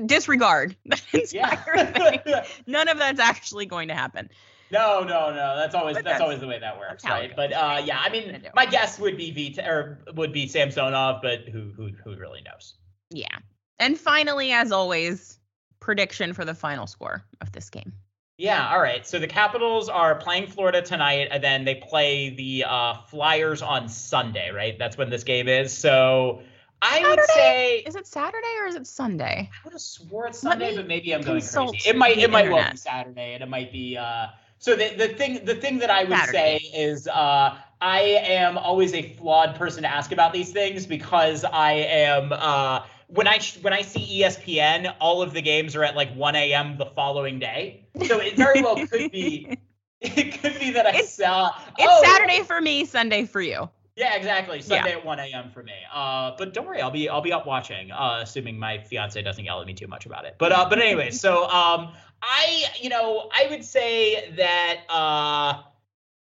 disregard 0.05 0.75
that 0.85 1.03
entire 1.13 1.85
thing. 1.85 2.19
Yeah. 2.25 2.45
None 2.65 2.87
of 2.87 2.97
that's 2.97 3.19
actually 3.19 3.65
going 3.65 3.89
to 3.89 3.95
happen. 3.95 4.29
No, 4.75 5.03
no, 5.03 5.29
no. 5.29 5.55
That's 5.55 5.73
always 5.75 5.95
that's, 5.95 6.05
that's- 6.05 6.21
always 6.21 6.39
the 6.39 6.47
way 6.47 6.59
that 6.59 6.77
works, 6.77 7.03
right? 7.05 7.35
But 7.35 7.53
uh, 7.53 7.81
yeah, 7.83 7.99
I 7.99 8.09
What 8.09 8.13
are 8.13 8.15
you 8.15 8.31
mean, 8.31 8.41
my 8.53 8.65
guess 8.65 8.99
would 8.99 9.17
be 9.17 9.31
V 9.31 9.59
or 9.61 9.99
would 10.15 10.33
be 10.33 10.47
Samsonov, 10.47 11.21
but 11.21 11.47
who 11.49 11.71
who 11.75 11.89
who 12.03 12.15
really 12.17 12.41
knows? 12.41 12.75
Yeah. 13.09 13.37
And 13.79 13.97
finally, 13.97 14.51
as 14.51 14.71
always, 14.71 15.39
prediction 15.79 16.33
for 16.33 16.45
the 16.45 16.53
final 16.53 16.87
score 16.87 17.25
of 17.41 17.51
this 17.51 17.69
game. 17.69 17.93
Yeah, 18.37 18.69
all 18.69 18.81
right. 18.81 19.07
So 19.07 19.17
the 19.17 19.27
Capitals 19.27 19.87
are 19.87 20.15
playing 20.15 20.47
Florida 20.47 20.81
tonight, 20.81 21.29
and 21.31 21.41
then 21.41 21.63
they 21.63 21.75
play 21.75 22.31
the 22.31 22.65
uh, 22.67 22.95
Flyers 23.09 23.61
on 23.61 23.87
Sunday, 23.87 24.51
right? 24.51 24.77
That's 24.77 24.97
when 24.97 25.09
this 25.09 25.23
game 25.23 25.47
is. 25.47 25.71
So 25.71 26.41
I 26.81 27.01
would 27.01 27.23
say 27.33 27.77
Is 27.79 27.95
it 27.95 28.05
Saturday 28.05 28.55
or 28.59 28.67
is 28.67 28.75
it 28.75 28.87
Sunday? 28.87 29.49
I 29.51 29.57
would 29.63 29.73
have 29.73 29.81
swore 29.81 30.27
it's 30.27 30.39
Sunday, 30.39 30.75
but 30.75 30.87
maybe 30.87 31.13
I'm 31.13 31.21
going 31.21 31.41
crazy. 31.41 31.89
It 31.89 31.95
might 31.95 32.17
it 32.17 32.29
might 32.29 32.51
well 32.51 32.71
be. 32.71 32.77
Saturday, 32.77 33.33
and 33.33 33.43
it 33.43 33.49
might 33.49 33.71
be. 33.71 33.97
Uh, 33.97 34.27
so 34.59 34.75
the 34.75 34.93
the 34.97 35.07
thing 35.09 35.43
the 35.45 35.55
thing 35.55 35.79
that 35.79 35.89
I 35.89 36.03
would 36.03 36.17
Saturday. 36.17 36.59
say 36.59 36.79
is 36.79 37.07
uh, 37.07 37.57
I 37.81 37.99
am 38.01 38.57
always 38.57 38.93
a 38.93 39.13
flawed 39.13 39.55
person 39.55 39.83
to 39.83 39.89
ask 39.89 40.11
about 40.11 40.33
these 40.33 40.51
things 40.51 40.85
because 40.85 41.43
I 41.43 41.73
am. 41.73 42.31
Uh, 42.33 42.81
when 43.07 43.27
I 43.27 43.39
when 43.61 43.73
I 43.73 43.83
see 43.83 44.21
ESPN, 44.21 44.95
all 44.99 45.21
of 45.21 45.33
the 45.33 45.41
games 45.41 45.75
are 45.75 45.83
at 45.83 45.95
like 45.95 46.11
1 46.15 46.35
a.m. 46.35 46.77
the 46.77 46.87
following 46.87 47.37
day, 47.37 47.85
so 48.07 48.19
it 48.19 48.35
very 48.35 48.61
well 48.61 48.75
could 48.87 49.11
be. 49.11 49.57
It 50.01 50.39
could 50.41 50.59
be 50.59 50.71
that 50.71 50.85
I 50.85 50.89
It's- 50.89 51.15
saw. 51.15 51.47
It's 51.79 51.87
oh, 51.89 52.03
Saturday 52.03 52.43
for 52.43 52.61
me, 52.61 52.85
Sunday 52.85 53.25
for 53.25 53.41
you. 53.41 53.69
Yeah, 53.95 54.15
exactly. 54.15 54.61
Sunday 54.61 54.91
at 54.91 55.05
1 55.05 55.19
a.m. 55.19 55.49
for 55.51 55.63
me. 55.63 55.71
Uh, 55.91 56.33
but 56.37 56.53
don't 56.53 56.67
worry, 56.67 56.81
I'll 56.81 56.91
be 56.91 57.07
I'll 57.07 57.21
be 57.21 57.31
up 57.31 57.47
watching. 57.47 57.91
Uh, 57.91 58.19
assuming 58.21 58.59
my 58.59 58.77
fiance 58.77 59.19
doesn't 59.21 59.43
yell 59.45 59.61
at 59.61 59.67
me 59.67 59.73
too 59.73 59.87
much 59.87 60.05
about 60.05 60.25
it. 60.25 60.35
But 60.37 60.51
uh, 60.51 60.67
but 60.69 60.79
anyway, 60.79 61.11
so 61.11 61.47
um, 61.49 61.93
I 62.25 62.65
you 62.81 62.89
know 62.89 63.29
I 63.31 63.47
would 63.49 63.63
say 63.63 64.31
that 64.35 64.79
uh, 64.89 65.61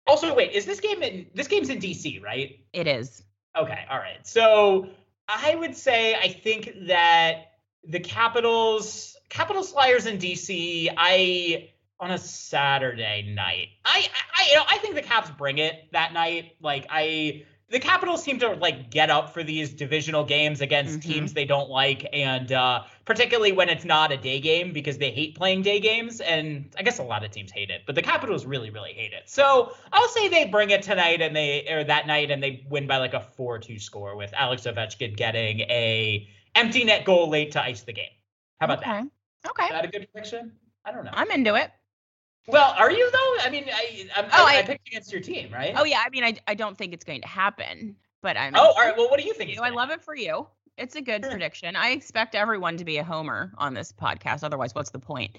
also 0.06 0.34
wait, 0.34 0.52
is 0.52 0.64
this 0.64 0.80
game 0.80 1.02
in 1.02 1.26
this 1.34 1.48
game's 1.48 1.68
in 1.68 1.78
DC, 1.78 2.22
right? 2.22 2.58
It 2.72 2.86
is. 2.86 3.22
Okay, 3.56 3.84
all 3.90 3.98
right. 3.98 4.26
So 4.26 4.88
I 5.28 5.54
would 5.54 5.76
say 5.76 6.14
I 6.14 6.28
think 6.28 6.72
that 6.86 7.52
the 7.84 8.00
Capitals, 8.00 9.16
Capitals 9.28 9.72
Flyers 9.72 10.06
in 10.06 10.18
DC, 10.18 10.92
I 10.96 11.70
on 12.00 12.10
a 12.10 12.18
Saturday 12.18 13.32
night. 13.34 13.68
I, 13.84 14.08
I 14.36 14.48
you 14.48 14.54
know 14.56 14.64
I 14.66 14.78
think 14.78 14.94
the 14.94 15.02
Caps 15.02 15.30
bring 15.30 15.58
it 15.58 15.88
that 15.92 16.12
night. 16.12 16.56
Like 16.60 16.86
I 16.90 17.44
the 17.72 17.80
Capitals 17.80 18.22
seem 18.22 18.38
to 18.40 18.50
like 18.50 18.90
get 18.90 19.08
up 19.08 19.32
for 19.32 19.42
these 19.42 19.72
divisional 19.72 20.24
games 20.24 20.60
against 20.60 20.98
Mhm. 20.98 21.02
teams 21.02 21.32
they 21.32 21.46
don't 21.46 21.70
like, 21.70 22.06
and 22.12 22.52
uh, 22.52 22.84
particularly 23.06 23.50
when 23.52 23.70
it's 23.70 23.84
not 23.86 24.12
a 24.12 24.18
day 24.18 24.40
game 24.40 24.72
because 24.74 24.98
they 24.98 25.10
hate 25.10 25.34
playing 25.34 25.62
day 25.62 25.80
games. 25.80 26.20
And 26.20 26.70
I 26.78 26.82
guess 26.82 26.98
a 26.98 27.02
lot 27.02 27.24
of 27.24 27.30
teams 27.30 27.50
hate 27.50 27.70
it, 27.70 27.82
but 27.86 27.94
the 27.94 28.02
Capitals 28.02 28.44
really, 28.44 28.68
really 28.68 28.92
hate 28.92 29.14
it. 29.14 29.22
So 29.28 29.74
I'll 29.90 30.08
say 30.08 30.28
they 30.28 30.44
bring 30.44 30.68
it 30.68 30.82
tonight 30.82 31.22
and 31.22 31.34
they 31.34 31.66
or 31.68 31.82
that 31.84 32.06
night 32.06 32.30
and 32.30 32.42
they 32.42 32.64
win 32.68 32.86
by 32.86 32.98
like 32.98 33.14
a 33.14 33.20
four-two 33.20 33.78
score 33.78 34.16
with 34.16 34.32
Alex 34.34 34.62
Ovechkin 34.62 35.16
getting 35.16 35.60
a 35.60 36.28
empty 36.54 36.84
net 36.84 37.06
goal 37.06 37.30
late 37.30 37.52
to 37.52 37.62
ice 37.62 37.80
the 37.82 37.94
game. 37.94 38.10
How 38.60 38.66
about 38.66 38.82
that? 38.82 39.00
okay. 39.00 39.08
Okay. 39.48 39.64
Is 39.64 39.70
that 39.70 39.84
a 39.86 39.88
good 39.88 40.06
prediction? 40.12 40.52
I 40.84 40.92
don't 40.92 41.04
know. 41.04 41.10
I'm 41.14 41.30
into 41.30 41.54
it. 41.54 41.72
Well, 42.48 42.74
are 42.78 42.90
you 42.90 43.10
though? 43.10 43.36
I 43.46 43.48
mean, 43.50 43.64
I 43.72 44.08
I'm, 44.16 44.24
Oh, 44.26 44.46
I, 44.46 44.56
I 44.56 44.58
I- 44.58 44.62
picked 44.62 44.88
against 44.88 45.12
your 45.12 45.20
team, 45.20 45.52
right? 45.52 45.74
Oh 45.76 45.84
yeah, 45.84 46.02
I 46.04 46.10
mean 46.10 46.24
I 46.24 46.36
I 46.46 46.54
don't 46.54 46.76
think 46.76 46.92
it's 46.92 47.04
going 47.04 47.20
to 47.22 47.28
happen, 47.28 47.96
but 48.22 48.36
I'm 48.36 48.54
Oh, 48.56 48.60
all 48.72 48.74
right. 48.76 48.96
Well, 48.96 49.08
what 49.10 49.20
do 49.20 49.26
you 49.26 49.34
think? 49.34 49.58
I 49.58 49.70
love 49.70 49.90
it 49.90 50.02
for 50.02 50.16
you. 50.16 50.46
It's 50.78 50.96
a 50.96 51.02
good 51.02 51.22
prediction. 51.22 51.76
I 51.76 51.90
expect 51.90 52.34
everyone 52.34 52.78
to 52.78 52.84
be 52.84 52.96
a 52.96 53.04
homer 53.04 53.52
on 53.58 53.74
this 53.74 53.92
podcast. 53.92 54.42
Otherwise, 54.42 54.74
what's 54.74 54.90
the 54.90 54.98
point? 54.98 55.36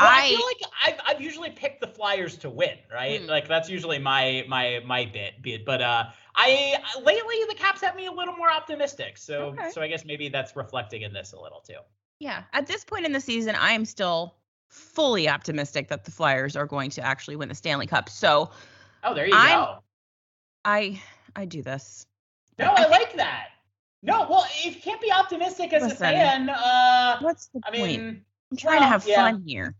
Well, 0.00 0.08
I, 0.08 0.22
I 0.24 0.28
feel 0.28 0.46
like 0.46 0.60
I've, 0.84 1.16
I've 1.16 1.20
usually 1.20 1.50
picked 1.50 1.80
the 1.80 1.86
Flyers 1.86 2.36
to 2.38 2.50
win, 2.50 2.76
right? 2.92 3.20
Hmm. 3.20 3.26
Like 3.28 3.46
that's 3.48 3.68
usually 3.68 3.98
my 3.98 4.44
my 4.48 4.80
my 4.86 5.04
bit 5.04 5.42
bit. 5.42 5.64
But 5.66 5.82
uh, 5.82 6.04
I 6.34 6.76
lately 7.04 7.34
the 7.48 7.54
Caps 7.56 7.80
have 7.82 7.94
me 7.96 8.06
a 8.06 8.12
little 8.12 8.34
more 8.36 8.50
optimistic. 8.50 9.18
So 9.18 9.46
Okay. 9.58 9.70
so 9.70 9.82
I 9.82 9.88
guess 9.88 10.04
maybe 10.04 10.28
that's 10.28 10.56
reflecting 10.56 11.02
in 11.02 11.12
this 11.12 11.32
a 11.32 11.40
little 11.40 11.60
too. 11.60 11.78
yeah, 12.20 12.44
at 12.52 12.66
this 12.66 12.84
point 12.84 13.04
in 13.04 13.12
the 13.12 13.20
season, 13.20 13.54
I 13.56 13.72
am 13.72 13.84
still 13.84 14.36
fully 14.72 15.28
optimistic 15.28 15.88
that 15.88 16.04
the 16.04 16.10
Flyers 16.10 16.56
are 16.56 16.66
going 16.66 16.90
to 16.90 17.02
actually 17.02 17.36
win 17.36 17.48
the 17.48 17.54
Stanley 17.54 17.86
Cup. 17.86 18.08
So 18.08 18.50
Oh, 19.04 19.14
there 19.14 19.26
you 19.26 19.34
I'm- 19.34 19.58
go. 19.64 19.78
I 20.64 21.00
I 21.36 21.44
do 21.44 21.62
this. 21.62 22.06
No, 22.58 22.66
I 22.66 22.86
like 22.86 23.14
that. 23.16 23.48
No, 24.02 24.26
well, 24.28 24.44
if 24.64 24.74
you 24.76 24.80
can't 24.80 25.00
be 25.00 25.10
optimistic 25.12 25.72
as 25.72 25.82
Listen. 25.82 25.96
a 25.96 26.10
fan, 26.10 26.48
uh, 26.50 27.18
What's 27.20 27.46
the 27.48 27.60
I 27.64 27.70
point? 27.76 28.02
mean, 28.02 28.24
I'm 28.50 28.56
trying 28.56 28.80
to 28.80 28.86
have 28.86 29.06
yeah. 29.06 29.16
fun 29.30 29.42
here. 29.46 29.74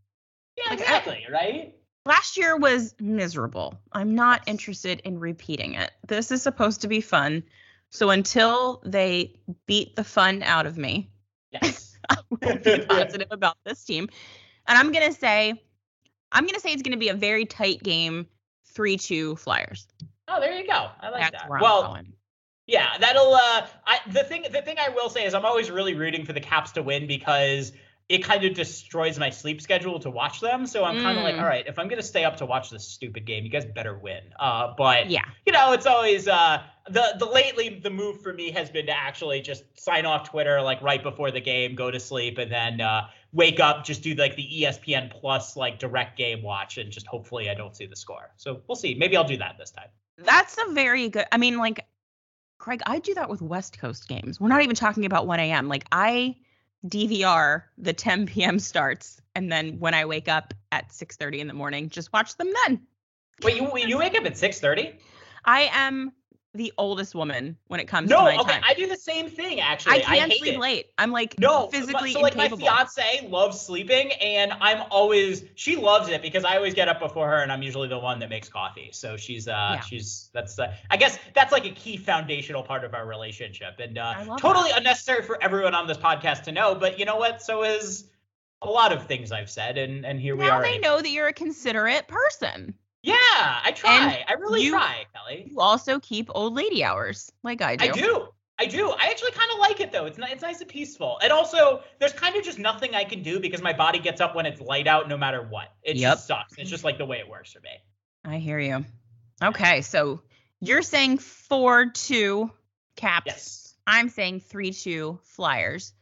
yeah, 0.57 0.71
like, 0.71 0.81
I- 0.81 0.83
exactly, 0.83 1.27
right? 1.31 1.75
Last 2.05 2.37
year 2.37 2.57
was 2.57 2.95
miserable. 3.01 3.79
I'm 3.93 4.15
not 4.15 4.43
interested 4.47 5.01
in 5.05 5.19
repeating 5.21 5.75
it. 5.75 5.93
This 6.07 6.31
is 6.33 6.43
supposed 6.43 6.81
to 6.83 6.89
be 6.89 7.01
fun. 7.01 7.45
So 7.91 8.11
until 8.11 8.83
they 8.85 9.37
beat 9.67 9.95
the 9.97 10.05
fun 10.05 10.43
out 10.43 10.67
of 10.67 10.77
me, 10.77 11.11
Yes. 11.53 11.97
I 12.11 12.17
will 12.31 12.39
be 12.59 12.79
positive 12.89 13.29
about 13.31 13.57
this 13.65 13.85
team. 13.85 14.09
And 14.67 14.79
I'm 14.79 14.93
going 14.93 15.07
to 15.13 15.19
say, 15.19 15.55
I'm 16.31 16.45
going 16.45 16.55
to 16.55 16.61
say 16.61 16.73
it's 16.73 16.83
going 16.83 16.93
to 16.93 16.99
be 16.99 17.09
a 17.09 17.15
very 17.15 17.45
tight 17.45 17.83
game, 17.83 18.27
3 18.75 18.97
2 18.97 19.37
Flyers. 19.37 19.87
oh, 20.29 20.41
there 20.41 20.53
you 20.59 20.67
go. 20.67 20.89
I 21.01 21.11
like 21.11 21.31
That's 21.33 21.43
that. 21.45 21.51
well, 21.51 21.83
going. 21.93 22.13
Yeah, 22.67 22.97
that'll. 23.01 23.35
Uh, 23.35 23.67
I 23.87 23.99
the 24.13 24.23
thing 24.23 24.45
the 24.51 24.63
thing 24.63 24.77
I 24.79 24.89
will 24.91 25.11
say 25.11 25.25
is 25.27 25.35
I'm 25.35 25.45
always 25.45 25.69
really 25.71 25.95
rooting 25.95 26.25
for 26.25 26.33
the 26.33 26.41
Caps 26.41 26.71
to 26.73 26.83
win 26.83 27.09
because 27.09 27.73
it 28.09 28.23
kind 28.23 28.45
of 28.45 28.55
destroys 28.55 29.19
my 29.19 29.31
sleep 29.31 29.61
schedule 29.61 29.99
to 29.99 30.11
watch 30.11 30.41
them. 30.41 30.65
So 30.67 30.85
I'm 30.85 31.03
kind 31.03 31.19
of 31.19 31.25
like, 31.25 31.35
Mm. 31.35 31.41
all 31.41 31.47
right, 31.47 31.67
if 31.67 31.79
I'm 31.79 31.89
gonna 31.89 32.03
stay 32.03 32.25
up 32.25 32.37
to 32.37 32.47
watch 32.47 32.71
this 32.71 32.87
stupid 32.87 33.27
game, 33.27 33.43
you 33.45 33.51
guys 33.51 33.65
better 33.65 33.99
win. 33.99 34.23
Uh, 34.39 34.75
but 34.79 35.11
Yeah. 35.11 35.23
you 35.45 35.53
know, 35.53 35.73
it's 35.73 35.87
always 35.87 36.29
uh 36.29 36.63
the 36.89 37.17
the 37.19 37.27
lately 37.27 37.81
the 37.83 37.91
move 37.91 38.21
for 38.23 38.33
me 38.33 38.53
has 38.53 38.71
been 38.71 38.87
to 38.87 38.97
actually 38.97 39.41
just 39.41 39.65
sign 39.79 40.07
off 40.07 40.31
Twitter 40.31 40.63
like 40.63 40.81
right 40.83 41.03
before 41.03 41.33
the 41.33 41.41
game, 41.41 41.75
go 41.75 41.91
to 41.91 41.99
sleep, 41.99 42.39
and 42.39 42.51
then 42.51 42.81
uh, 42.81 43.09
wake 43.33 43.61
up, 43.61 43.85
just 43.85 44.03
do 44.03 44.15
like 44.15 44.37
the 44.37 44.47
ESPN 44.47 45.11
Plus 45.11 45.57
like 45.57 45.79
direct 45.79 46.17
game 46.17 46.43
watch, 46.43 46.79
and 46.79 46.91
just 46.91 47.07
hopefully 47.07 47.51
I 47.51 47.55
don't 47.55 47.75
see 47.75 47.87
the 47.87 47.97
score. 47.97 48.31
So 48.37 48.61
we'll 48.67 48.77
see. 48.77 48.95
Maybe 48.95 49.17
I'll 49.17 49.25
do 49.25 49.37
that 49.39 49.57
this 49.59 49.71
time. 49.71 49.89
That's 50.19 50.57
a 50.59 50.73
very 50.73 51.09
good. 51.09 51.27
I 51.33 51.39
mean, 51.39 51.59
like, 51.59 51.87
Craig, 52.59 52.83
I 52.87 52.99
do 52.99 53.15
that 53.15 53.29
with 53.29 53.43
West 53.43 53.79
Coast 53.79 54.09
games. 54.09 54.41
We're 54.41 54.49
not 54.49 54.63
even 54.63 54.77
talking 54.77 55.05
about 55.05 55.27
1 55.27 55.41
a.m. 55.41 55.69
Like, 55.69 55.85
I 55.91 56.37
DVR 56.87 57.63
the 57.79 57.93
10 57.93 58.27
p.m. 58.27 58.59
starts, 58.59 59.21
and 59.35 59.51
then 59.51 59.79
when 59.79 59.95
I 59.95 60.05
wake 60.05 60.29
up 60.29 60.55
at 60.71 60.91
6:30 60.91 61.39
in 61.39 61.47
the 61.47 61.55
morning, 61.55 61.89
just 61.89 62.13
watch 62.13 62.37
them 62.37 62.53
then. 62.67 62.83
Wait, 63.43 63.57
you 63.57 63.69
you 63.77 63.99
wake 63.99 64.17
up 64.17 64.25
at 64.25 64.37
six 64.37 64.61
thirty? 64.61 64.99
I 65.45 65.71
am 65.73 66.13
the 66.55 66.73
oldest 66.77 67.15
woman 67.15 67.57
when 67.69 67.81
it 67.81 67.87
comes 67.89 68.11
to 68.11 68.17
No, 68.17 68.25
my 68.25 68.37
okay, 68.37 68.53
time. 68.53 68.63
I 68.67 68.75
do 68.75 68.87
the 68.87 68.97
same 68.97 69.29
thing 69.29 69.61
actually. 69.61 69.97
I 69.97 70.01
can't 70.01 70.31
hate 70.31 70.39
sleep 70.39 70.55
it. 70.57 70.61
late. 70.61 70.87
I'm 70.99 71.11
like 71.11 71.39
No, 71.39 71.69
physically 71.69 72.13
so 72.13 72.21
like 72.21 72.37
my 72.37 72.49
fiance 72.49 73.27
loves 73.29 73.61
sleeping, 73.61 74.13
and 74.21 74.53
I'm 74.61 74.83
always 74.91 75.45
she 75.55 75.77
loves 75.77 76.09
it 76.09 76.21
because 76.21 76.45
I 76.45 76.57
always 76.57 76.75
get 76.75 76.89
up 76.89 77.01
before 77.01 77.29
her, 77.29 77.43
and 77.43 77.51
I'm 77.51 77.63
usually 77.63 77.89
the 77.89 77.99
one 77.99 78.19
that 78.21 78.29
makes 78.29 78.49
coffee. 78.49 78.91
So 78.93 79.17
she's 79.17 79.49
uh 79.49 79.75
Yeah. 79.75 79.81
she's 79.81 80.31
that's 80.35 80.59
uh, 80.59 80.75
I 80.91 80.97
guess 80.97 81.19
that's 81.35 81.53
like 81.53 81.65
a 81.65 81.71
key 81.71 81.97
foundational 81.97 82.63
part 82.63 82.85
of 82.85 82.95
our 82.95 83.07
relationship, 83.07 83.79
and 83.79 83.97
uh, 83.99 84.15
I 84.19 84.25
totally 84.37 84.71
unnecessary 84.77 85.23
for 85.23 85.43
everyone 85.43 85.75
on 85.75 85.87
this 85.87 85.99
podcast 85.99 86.43
to 86.45 86.53
know. 86.53 86.75
But 86.75 86.99
you 86.99 87.05
know 87.07 87.17
what? 87.17 87.41
So 87.43 87.63
is 87.63 88.11
a 88.63 88.69
lot 88.69 88.93
of 88.93 89.07
things 89.07 89.33
I've 89.33 89.51
said, 89.51 89.79
and 89.79 90.05
and 90.05 90.21
here 90.21 90.37
we 90.37 90.45
now 90.45 90.51
are. 90.51 90.63
they 90.63 90.79
know 90.79 91.01
that 91.01 91.09
you're 91.11 91.29
a 91.29 91.33
considerate 91.33 92.09
person. 92.09 92.75
Yeah, 93.03 93.15
I 93.15 93.73
try. 93.75 94.25
I 94.29 94.33
really 94.35 94.63
you- 94.63 94.71
try, 94.73 95.05
Kelly. 95.15 95.49
You 95.51 95.61
also 95.61 95.99
keep 96.01 96.29
old 96.35 96.55
lady 96.55 96.85
hours, 96.85 97.33
like 97.43 97.61
I 97.63 97.77
do. 97.77 97.89
I 97.89 97.93
do. 97.93 98.29
I 98.59 98.67
do. 98.67 98.91
I 98.91 99.07
actually 99.07 99.33
kind 99.33 99.51
of 99.53 99.59
like 99.59 99.81
it 99.81 99.91
though. 99.91 100.05
It's 100.07 100.19
ni- 100.19 100.27
it's 100.31 100.43
nice 100.43 100.61
and 100.61 100.69
peaceful. 100.69 101.19
And 101.23 101.33
also, 101.33 101.83
there's 101.99 102.13
kind 102.13 102.37
of 102.37 102.45
just 102.45 102.61
nothing 102.61 102.95
I 102.95 103.03
can 103.03 103.23
do 103.23 103.41
because 103.41 103.61
my 103.61 103.73
body 103.73 103.99
gets 103.99 104.21
up 104.21 104.37
when 104.37 104.47
it's 104.47 104.61
light 104.61 104.87
out, 104.87 105.09
no 105.09 105.17
matter 105.17 105.43
what. 105.43 105.73
It 105.83 105.97
Yep. 105.97 106.13
just 106.13 106.27
sucks. 106.29 106.59
It's 106.59 106.71
just 106.71 106.85
like 106.85 106.97
the 106.99 107.07
way 107.07 107.19
it 107.19 107.29
works 107.29 107.53
for 107.53 107.61
me. 107.61 107.71
I 108.25 108.39
hear 108.39 108.61
you. 108.61 108.85
Okay, 109.43 109.81
so 109.81 110.21
you're 110.61 110.83
saying 110.83 111.19
four 111.19 111.87
two 111.87 112.53
caps. 112.95 113.27
Yes. 113.27 113.75
I'm 113.85 114.11
saying 114.11 114.41
three 114.41 114.73
two 114.73 115.19
flyers. 115.25 115.93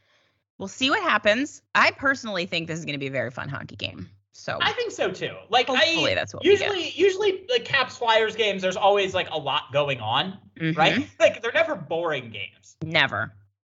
We'll 0.58 0.68
see 0.68 0.90
what 0.90 1.02
happens. 1.02 1.62
I 1.74 1.92
personally 1.92 2.44
think 2.44 2.66
this 2.66 2.78
is 2.78 2.84
going 2.84 2.92
to 2.92 2.98
be 2.98 3.06
a 3.06 3.10
very 3.12 3.30
fun 3.30 3.48
hockey 3.48 3.76
game. 3.76 4.10
So 4.40 4.57
I 4.59 4.72
think 4.72 4.90
so 4.90 5.12
too. 5.12 5.35
Like 5.50 5.66
hopefully 5.66 6.12
I 6.12 6.14
that's 6.14 6.33
what 6.33 6.46
usually 6.46 6.88
usually 6.96 7.44
like 7.50 7.66
Caps 7.66 7.98
Flyers 7.98 8.35
games, 8.35 8.62
there's 8.62 8.76
always 8.76 9.12
like 9.12 9.29
a 9.31 9.37
lot 9.37 9.70
going 9.70 10.00
on, 10.00 10.38
Mhm. 10.59 10.74
right? 10.74 11.07
Like 11.20 11.42
they're 11.42 11.53
never 11.53 11.74
boring 11.74 12.31
games. 12.31 12.76
Never. 12.83 13.35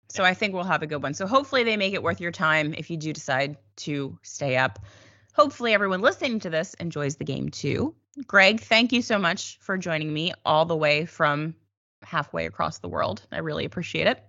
So 0.07 0.23
I 0.23 0.33
think 0.33 0.53
we'll 0.53 0.63
have 0.63 0.81
a 0.81 0.87
good 0.87 1.03
one. 1.03 1.13
So 1.15 1.27
hopefully 1.27 1.65
they 1.65 1.75
make 1.75 1.93
it 1.93 2.01
worth 2.01 2.21
your 2.21 2.31
time 2.31 2.73
if 2.77 2.89
you 2.89 2.95
do 2.95 3.11
decide 3.11 3.57
to 3.77 4.17
stay 4.21 4.55
up. 4.55 4.79
Hopefully 5.33 5.73
everyone 5.73 5.99
listening 5.99 6.39
to 6.41 6.49
this 6.49 6.75
enjoys 6.75 7.17
the 7.17 7.25
game 7.25 7.49
too. 7.49 7.93
Greg, 8.25 8.61
thank 8.61 8.93
you 8.93 9.01
so 9.01 9.19
much 9.19 9.57
for 9.59 9.77
joining 9.77 10.13
me 10.13 10.31
all 10.45 10.63
the 10.63 10.77
way 10.77 11.05
from 11.05 11.55
halfway 12.03 12.45
across 12.45 12.77
the 12.77 12.87
world. 12.87 13.21
I 13.33 13.39
really 13.39 13.65
appreciate 13.65 14.07
it. 14.07 14.23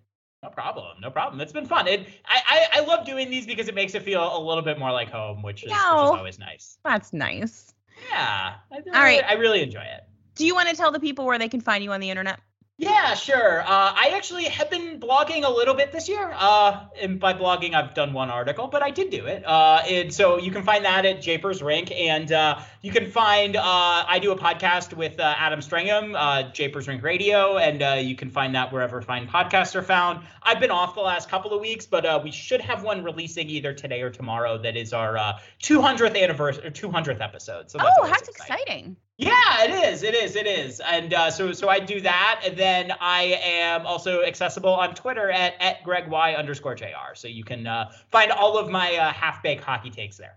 No 0.45 0.51
problem. 0.51 1.01
No 1.01 1.11
problem. 1.11 1.41
It's 1.41 1.53
been 1.53 1.65
fun. 1.65 1.89
It, 1.89 2.07
I, 2.27 2.69
I, 2.75 2.81
I 2.81 2.85
love 2.85 3.07
doing 3.07 3.31
these 3.31 3.47
because 3.47 3.67
it 3.67 3.75
makes 3.75 3.95
it 3.95 4.03
feel 4.03 4.37
a 4.37 4.39
little 4.39 4.63
bit 4.63 4.79
more 4.79 4.93
like 4.93 5.11
home, 5.11 5.43
which 5.43 5.65
is, 5.65 5.71
which 5.71 5.79
is 5.79 5.81
always 5.81 6.39
nice. 6.39 6.77
That's 6.85 7.15
nice. 7.15 7.73
Yeah. 8.11 8.57
I, 8.71 8.77
really, 8.77 8.91
right. 8.93 9.25
I 9.27 9.33
really 9.35 9.63
enjoy 9.63 9.81
it. 9.81 10.03
Do 10.35 10.45
you 10.45 10.55
want 10.55 10.69
to 10.69 10.77
tell 10.77 10.93
the 10.93 11.01
people 11.01 11.25
where 11.25 11.39
they 11.39 11.49
can 11.49 11.63
find 11.63 11.83
you 11.83 11.93
on 11.93 12.01
the 12.01 12.11
internet? 12.11 12.41
Yeah, 12.77 13.15
sure. 13.15 13.61
Uh, 13.61 13.67
I 13.69 14.11
actually 14.15 14.45
have 14.45 14.69
been 14.69 14.99
blogging 14.99 15.45
a 15.45 15.49
little 15.49 15.75
bit 15.75 15.93
this 15.93 16.09
year. 16.09 16.33
Uh, 16.37 16.87
and 17.01 17.21
by 17.21 17.33
blogging, 17.33 17.73
I've 17.73 17.95
done 17.95 18.13
one 18.13 18.31
article, 18.31 18.67
but 18.67 18.83
I 18.83 18.91
did 18.91 19.11
do 19.11 19.27
it. 19.27 19.47
Uh, 19.47 19.83
and 19.89 20.13
so 20.13 20.39
you 20.39 20.51
can 20.51 20.65
find 20.65 20.85
that 20.85 21.07
at 21.07 21.23
Japers 21.23 21.63
Rink, 21.63 21.93
and 21.93 22.33
uh, 22.33 22.59
you 22.83 22.91
can 22.91 23.09
find 23.09 23.55
uh, 23.55 23.63
I 23.63 24.19
do 24.21 24.33
a 24.33 24.37
podcast 24.37 24.93
with 24.93 25.21
uh, 25.21 25.35
Adam 25.39 25.61
Stringham, 25.61 26.17
uh, 26.17 26.51
Japers 26.51 26.89
Rink 26.89 27.05
Radio, 27.05 27.59
and 27.59 27.81
uh, 27.81 27.93
you 28.01 28.17
can 28.17 28.29
find 28.29 28.57
that 28.57 28.73
wherever 28.73 29.01
fine 29.01 29.29
podcasts 29.29 29.77
are 29.77 29.83
found. 29.83 30.27
I've 30.43 30.59
been 30.59 30.73
off 30.73 30.97
the 30.97 31.01
last 31.01 31.29
couple 31.29 31.53
of 31.53 31.61
weeks, 31.61 31.87
but 31.87 32.05
uh, 32.05 32.21
we 32.25 32.33
should 32.33 32.61
have 32.61 32.83
one 32.83 33.05
releasing 33.05 33.49
either 33.51 33.73
today 33.73 34.03
or 34.03 34.11
tomorrow. 34.11 34.59
That 34.59 34.77
is 34.77 34.93
our 34.93 35.17
uh, 35.17 35.39
200th 35.63 36.21
anniversary, 36.21 36.67
or 36.67 36.71
200th 36.73 37.21
episode. 37.21 37.71
So 37.71 37.79
that's 37.79 37.97
oh, 38.01 38.07
that's 38.09 38.29
exciting. 38.29 38.97
Yeah, 39.17 39.65
it 39.65 39.93
is. 39.93 40.03
It 40.03 40.15
is. 40.15 40.35
It 40.35 40.47
is. 40.47 40.81
And 40.81 41.15
uh, 41.15 41.31
so 41.31 41.53
so 41.53 41.69
I 41.69 41.79
do 41.79 42.01
that, 42.01 42.43
and 42.45 42.57
then 42.57 42.93
I 43.01 43.39
am 43.43 43.87
also 43.87 44.23
accessible 44.23 44.75
on 44.75 44.95
Twitter 44.95 45.31
at 45.31 45.55
at 45.61 45.85
Greg 45.85 46.09
Y 46.09 46.35
underscore 46.35 46.75
Jr. 46.75 47.15
So 47.15 47.29
you 47.29 47.45
can 47.45 47.67
uh, 47.67 47.93
find 48.11 48.33
all 48.33 48.59
of 48.59 48.69
my 48.69 48.97
uh, 48.97 49.13
half 49.13 49.43
baked 49.43 49.63
hockey 49.63 49.91
takes 49.91 50.17
there. 50.17 50.37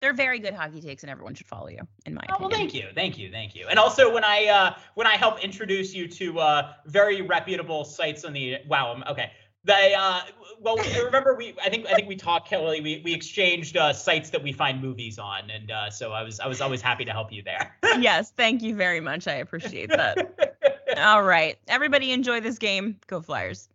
They're 0.00 0.12
very 0.12 0.38
good 0.38 0.54
hockey 0.54 0.80
takes, 0.80 1.02
and 1.02 1.10
everyone 1.10 1.34
should 1.34 1.48
follow 1.48 1.68
you, 1.68 1.80
in 2.06 2.14
my 2.14 2.20
Oh, 2.30 2.36
well, 2.38 2.50
thank 2.50 2.72
you, 2.72 2.86
thank 2.94 3.18
you, 3.18 3.32
thank 3.32 3.56
you. 3.56 3.66
And 3.68 3.80
also 3.80 4.12
when 4.12 4.24
I 4.24 4.46
uh, 4.46 4.74
when 4.94 5.06
I 5.06 5.16
help 5.16 5.42
introduce 5.42 5.94
you 5.94 6.06
to 6.08 6.38
uh, 6.38 6.72
very 6.86 7.22
reputable 7.22 7.84
sites 7.84 8.24
on 8.24 8.32
the 8.32 8.58
wow, 8.68 9.02
okay. 9.08 9.32
They 9.68 9.94
uh, 9.94 10.20
well, 10.60 10.76
we- 10.78 11.00
remember 11.00 11.34
we 11.34 11.54
I 11.62 11.68
think 11.68 11.86
I 11.86 11.94
think 11.94 12.08
we 12.08 12.16
talked 12.16 12.48
Kelly. 12.48 12.80
We 12.80 13.02
we 13.04 13.12
exchanged 13.12 13.76
uh, 13.76 13.92
sites 13.92 14.30
that 14.30 14.42
we 14.42 14.50
find 14.50 14.80
movies 14.80 15.18
on, 15.18 15.50
and 15.50 15.70
uh, 15.70 15.90
so 15.90 16.12
I 16.12 16.22
was 16.22 16.40
I 16.40 16.46
was 16.46 16.62
always 16.62 16.80
happy 16.80 17.04
to 17.04 17.12
help 17.12 17.30
you 17.30 17.42
there. 17.42 17.76
yes, 18.00 18.32
thank 18.34 18.62
you 18.62 18.74
very 18.74 19.00
much. 19.00 19.28
I 19.28 19.34
appreciate 19.34 19.90
that. 19.90 20.96
All 20.96 21.22
right. 21.22 21.58
Everybody 21.68 22.12
enjoy 22.12 22.40
this 22.40 22.58
game. 22.58 22.98
Go 23.08 23.20
Flyers. 23.20 23.68